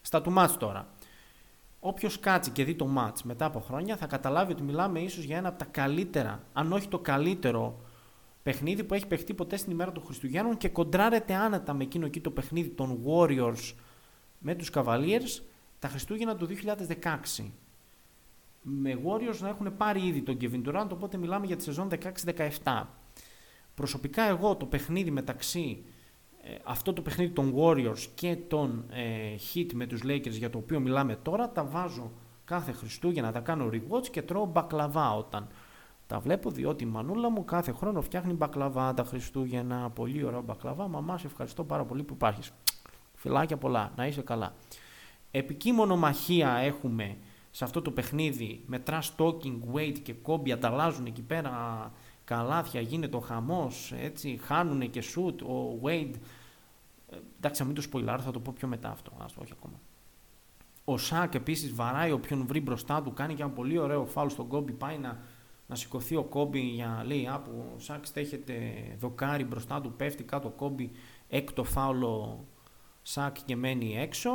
[0.00, 0.88] Στα του μάτς τώρα.
[1.80, 5.36] Όποιος κάτσει και δει το μάτς μετά από χρόνια θα καταλάβει ότι μιλάμε ίσως για
[5.36, 7.80] ένα από τα καλύτερα, αν όχι το καλύτερο
[8.44, 12.20] παιχνίδι που έχει παιχτεί ποτέ στην ημέρα των Χριστουγέννων και κοντράρεται άνετα με εκείνο εκεί
[12.20, 13.74] το παιχνίδι των Warriors
[14.38, 15.42] με τους Cavaliers
[15.78, 16.48] τα Χριστούγεννα του
[17.38, 17.44] 2016.
[18.62, 21.88] Με Warriors να έχουν πάρει ήδη τον Kevin Durant, οπότε μιλάμε για τη σεζόν
[22.62, 22.82] 16-17.
[23.74, 25.84] Προσωπικά εγώ το παιχνίδι μεταξύ
[26.42, 30.58] ε, αυτό το παιχνίδι των Warriors και των ε, Heat με τους Lakers για το
[30.58, 32.12] οποίο μιλάμε τώρα τα βάζω
[32.44, 35.48] κάθε Χριστούγεννα, τα κάνω rewatch και τρώω μπακλαβά όταν
[36.06, 40.88] τα βλέπω διότι η μανούλα μου κάθε χρόνο φτιάχνει μπακλαβά τα Χριστούγεννα, πολύ ωραίο μπακλαβά,
[40.88, 42.50] μαμά σε ευχαριστώ πάρα πολύ που υπάρχεις.
[43.14, 44.54] Φιλάκια πολλά, να είσαι καλά.
[45.30, 47.16] Επικείμενο μαχία έχουμε
[47.50, 51.92] σε αυτό το παιχνίδι με trash talking, weight και κόμπι ανταλλάζουν εκεί πέρα.
[52.24, 56.14] Καλάθια, γίνεται ο χαμός, έτσι, χάνουν και shoot, ο Wade,
[57.10, 59.52] ε, εντάξει να μην το σποιλάρω, θα το πω πιο μετά αυτό, ας το όχι
[59.56, 59.80] ακόμα.
[60.84, 64.48] Ο Σάκ επίσης βαράει όποιον βρει μπροστά του, κάνει και ένα πολύ ωραίο φάουλ στον
[64.48, 65.18] Κόμπι, πάει να,
[65.66, 68.54] να σηκωθεί ο Κόμπι για λέει άπου ο Σάκ στέχεται
[68.98, 70.90] δοκάρι μπροστά του, πέφτει κάτω ο Κόμπι,
[71.28, 72.44] έκτο φάουλο
[73.02, 74.30] Σάκ και μένει έξω.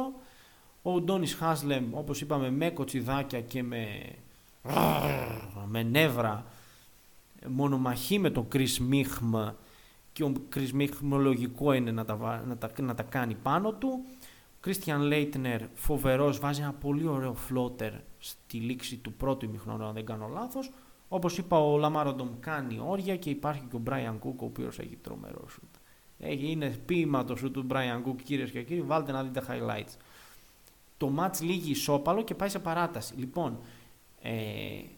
[0.81, 3.85] Ο Ντόνις Χάσλεμ, όπως είπαμε, με κοτσιδάκια και με,
[5.65, 6.45] με νεύρα
[7.47, 9.33] μονομαχή με τον Chris Μίχμ
[10.13, 14.05] και ο Chris Μίχμ λογικό είναι να τα, να τα, να τα κάνει πάνω του.
[14.59, 20.05] Κρίστιαν Λέιτνερ φοβερός, βάζει ένα πολύ ωραίο φλότερ στη λήξη του πρώτου ημιχρόνου αν δεν
[20.05, 20.71] κάνω λάθος.
[21.09, 24.79] Όπως είπα ο Λαμάρ Όντομ κάνει όρια και υπάρχει και ο Brian Cook ο οποίος
[24.79, 25.75] έχει τρομερό σουτ.
[26.19, 29.95] Έχει, είναι ποίημα το σουτ του Brian Cook κυρίες και κύριοι, βάλτε να δείτε highlights.
[30.97, 33.13] Το ματς λήγει ισόπαλο και πάει σε παράταση.
[33.15, 33.59] Λοιπόν,
[34.21, 34.31] ε,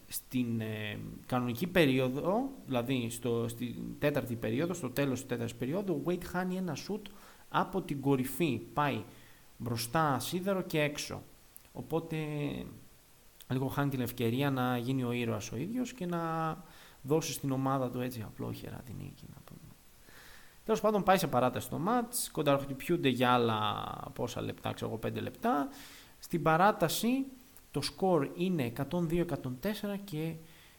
[0.08, 6.10] στην ε, κανονική περίοδο, δηλαδή στο, στην τέταρτη περίοδο, στο τέλος της τέταρτης περίοδου, ο
[6.10, 7.06] Wade χάνει ένα σουτ
[7.50, 8.62] από την κορυφή.
[8.74, 9.04] Πάει
[9.58, 11.22] μπροστά σίδερο και έξω.
[11.74, 12.18] Οπότε
[13.52, 16.58] λίγο χάνει την ευκαιρία να γίνει ο ήρωας ο ίδιος και να
[17.02, 19.26] δώσει στην ομάδα του έτσι απλόχερα την νίκη.
[19.28, 19.60] Να πούμε.
[20.66, 23.84] Τέλος πάντων πάει σε παράταση το μάτς, κονταρχτυπιούνται για άλλα
[24.14, 25.68] πόσα λεπτά, ξέρω εγώ 5 λεπτά.
[26.20, 27.26] Στην παράταση
[27.72, 29.26] το σκορ είναι 102-104
[30.04, 30.36] και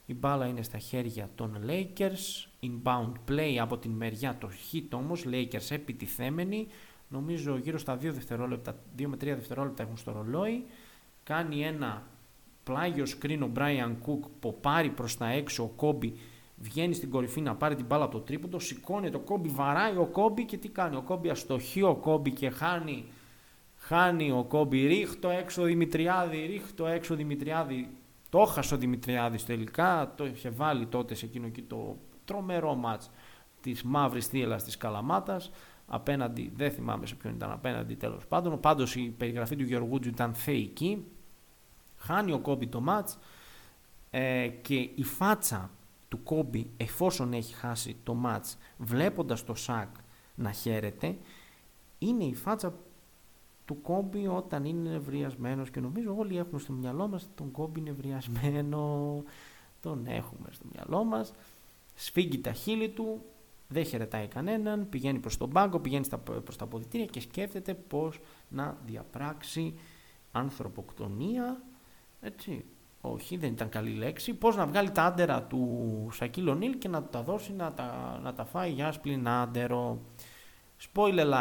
[0.07, 2.47] η μπάλα είναι στα χέρια των Lakers.
[2.63, 6.67] Inbound play από την μεριά το hit όμως, Lakers επιτιθέμενοι.
[7.09, 10.65] Νομίζω γύρω στα 2 δευτερόλεπτα, 2 με 3 δευτερόλεπτα έχουν στο ρολόι.
[11.23, 12.07] Κάνει ένα
[12.65, 16.15] πλάγιος screen ο Brian Cook, ποπάρει προς τα έξω ο Κόμπι,
[16.57, 20.07] βγαίνει στην κορυφή να πάρει την μπάλα από το τρίποντο, σηκώνει το Κόμπι, βαράει ο
[20.07, 23.05] Κόμπι και τι κάνει, ο Κόμπι αστοχεί ο Κόμπι και χάνει
[23.85, 27.89] Χάνει ο Κόμπι, ρίχτω έξω Δημητριάδη, ρίχτω έξω Δημητριάδη.
[28.29, 33.11] Το έχασε ο Δημητριάδης τελικά, το είχε βάλει τότε σε εκείνο εκεί το τρομερό μάτς
[33.61, 35.51] της μαύρης θύελας της Καλαμάτας.
[35.87, 40.35] Απέναντι, δεν θυμάμαι σε ποιον ήταν απέναντι τέλος πάντων, πάντως η περιγραφή του Γεωργούτζου ήταν
[40.35, 41.05] θεϊκή
[42.03, 43.19] χάνει ο Κόμπι το μάτς
[44.11, 45.71] ε, και η φάτσα
[46.09, 49.89] του Κόμπι εφόσον έχει χάσει το μάτς βλέποντας το Σακ
[50.35, 51.17] να χαίρεται
[51.99, 52.75] είναι η φάτσα
[53.65, 55.71] του Κόμπι όταν είναι νευριασμένος.
[55.71, 59.23] Και νομίζω όλοι έχουμε στο μυαλό μας τον Κόμπι νευριασμένο,
[59.81, 61.33] τον έχουμε στο μυαλό μας,
[61.95, 63.23] σφίγγει τα χείλη του,
[63.69, 68.21] δεν χαιρετάει κανέναν, πηγαίνει προς τον πάγκο, πηγαίνει στα, προς τα αποδητήρια και σκέφτεται πώς
[68.49, 69.75] να διαπράξει
[70.33, 71.63] ανθρωποκτονία,
[72.25, 72.65] έτσι,
[73.01, 77.03] όχι δεν ήταν καλή λέξη, πώς να βγάλει τα άντερα του Σακίλ Νίλ και να
[77.03, 80.01] τα δώσει να τα, να τα φάει για σπλήν άντερο.
[80.95, 81.33] Spoiler,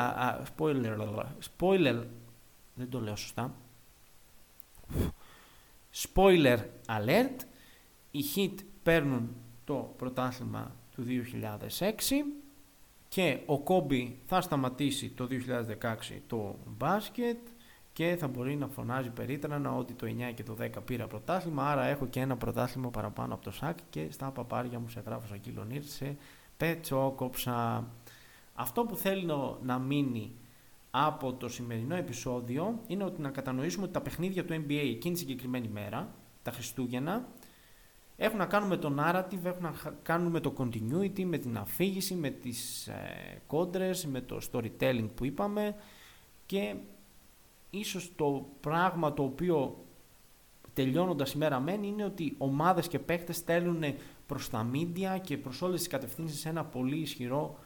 [0.57, 0.97] spoiler,
[1.57, 2.03] spoiler,
[2.73, 3.55] δεν το λέω σωστά.
[5.93, 7.37] Spoiler alert,
[8.11, 11.05] οι Heat παίρνουν το πρωτάθλημα του
[11.77, 11.89] 2006
[13.07, 15.27] και ο Κόμπι θα σταματήσει το
[15.81, 17.37] 2016 το μπάσκετ
[18.01, 21.85] και θα μπορεί να φωνάζει περίτρανα ότι το 9 και το 10 πήρα πρωτάθλημα, άρα
[21.85, 25.39] έχω και ένα πρωτάθλημα παραπάνω από το ΣΑΚ και στα παπάρια μου σε γράφω σαν
[25.39, 26.17] κιλονίρ σε
[26.57, 27.87] πετσόκοψα.
[28.53, 30.31] Αυτό που θέλω να μείνει
[30.91, 35.19] από το σημερινό επεισόδιο είναι ότι να κατανοήσουμε ότι τα παιχνίδια του NBA εκείνη τη
[35.19, 37.27] συγκεκριμένη μέρα, τα Χριστούγεννα,
[38.17, 39.73] έχουν να κάνουν με το narrative, έχουν να
[40.03, 45.25] κάνουν με το continuity, με την αφήγηση, με τις ε, κόντρες, με το storytelling που
[45.25, 45.75] είπαμε
[46.45, 46.75] και
[47.71, 49.85] ίσως το πράγμα το οποίο
[50.73, 53.83] τελειώνοντας η μέρα μένει είναι ότι ομάδες και παίχτες στέλνουν
[54.25, 57.59] προς τα media και προς όλες τις κατευθύνσεις ένα πολύ ισχυρό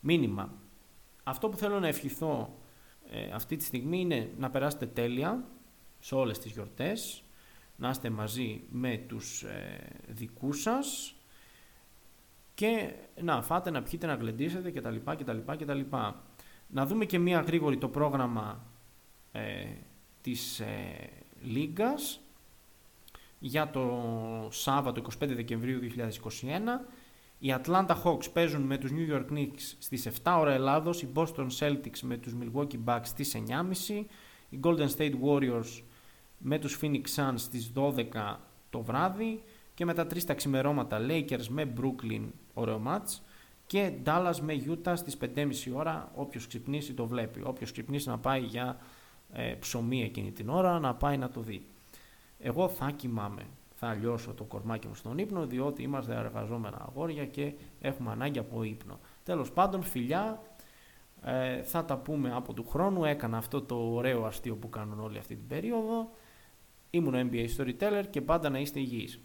[0.00, 0.52] μήνυμα.
[1.24, 2.58] Αυτό που θέλω να ευχηθώ
[3.10, 5.44] ε, αυτή τη στιγμή είναι να περάσετε τέλεια
[5.98, 7.22] σε όλες τις γιορτές,
[7.76, 11.14] να είστε μαζί με τους ε, δικούς σας
[12.54, 14.96] και να φάτε, να πιείτε, να γλεντήσετε κτλ.
[15.04, 15.80] κτλ, κτλ.
[16.68, 18.73] Να δούμε και μία γρήγορη το πρόγραμμα
[19.34, 19.66] ε,
[20.20, 21.10] της ε,
[21.42, 22.20] Λίγκας
[23.38, 23.88] για το
[24.50, 26.42] Σάββατο 25 Δεκεμβρίου 2021.
[27.38, 31.46] Οι Atlanta Hawks παίζουν με τους New York Knicks στις 7 ώρα Ελλάδος, οι Boston
[31.58, 33.36] Celtics με τους Milwaukee Bucks στις
[33.88, 34.04] 9.30,
[34.48, 35.82] οι Golden State Warriors
[36.38, 38.36] με τους Phoenix Suns στις 12
[38.70, 39.42] το βράδυ
[39.74, 42.22] και μετά 3 τα ξημερώματα Lakers με Brooklyn,
[42.54, 43.18] ωραίο match
[43.66, 48.40] και Dallas με Utah στις 5.30 ώρα, όποιος ξυπνήσει το βλέπει, όποιος ξυπνήσει να πάει
[48.40, 48.78] για
[49.36, 51.66] ε, ψωμί εκείνη την ώρα, να πάει να το δει.
[52.38, 53.42] Εγώ θα κοιμάμαι,
[53.74, 58.62] θα λιώσω το κορμάκι μου στον ύπνο, διότι είμαστε εργαζόμενα αγόρια και έχουμε ανάγκη από
[58.62, 58.98] ύπνο.
[59.22, 60.42] Τέλος πάντων, φιλιά,
[61.22, 63.04] ε, θα τα πούμε από του χρόνου.
[63.04, 66.10] Έκανα αυτό το ωραίο αστείο που κάνουν όλη αυτή την περίοδο.
[66.90, 69.20] Ήμουν NBA Storyteller και πάντα να είστε υγιείς.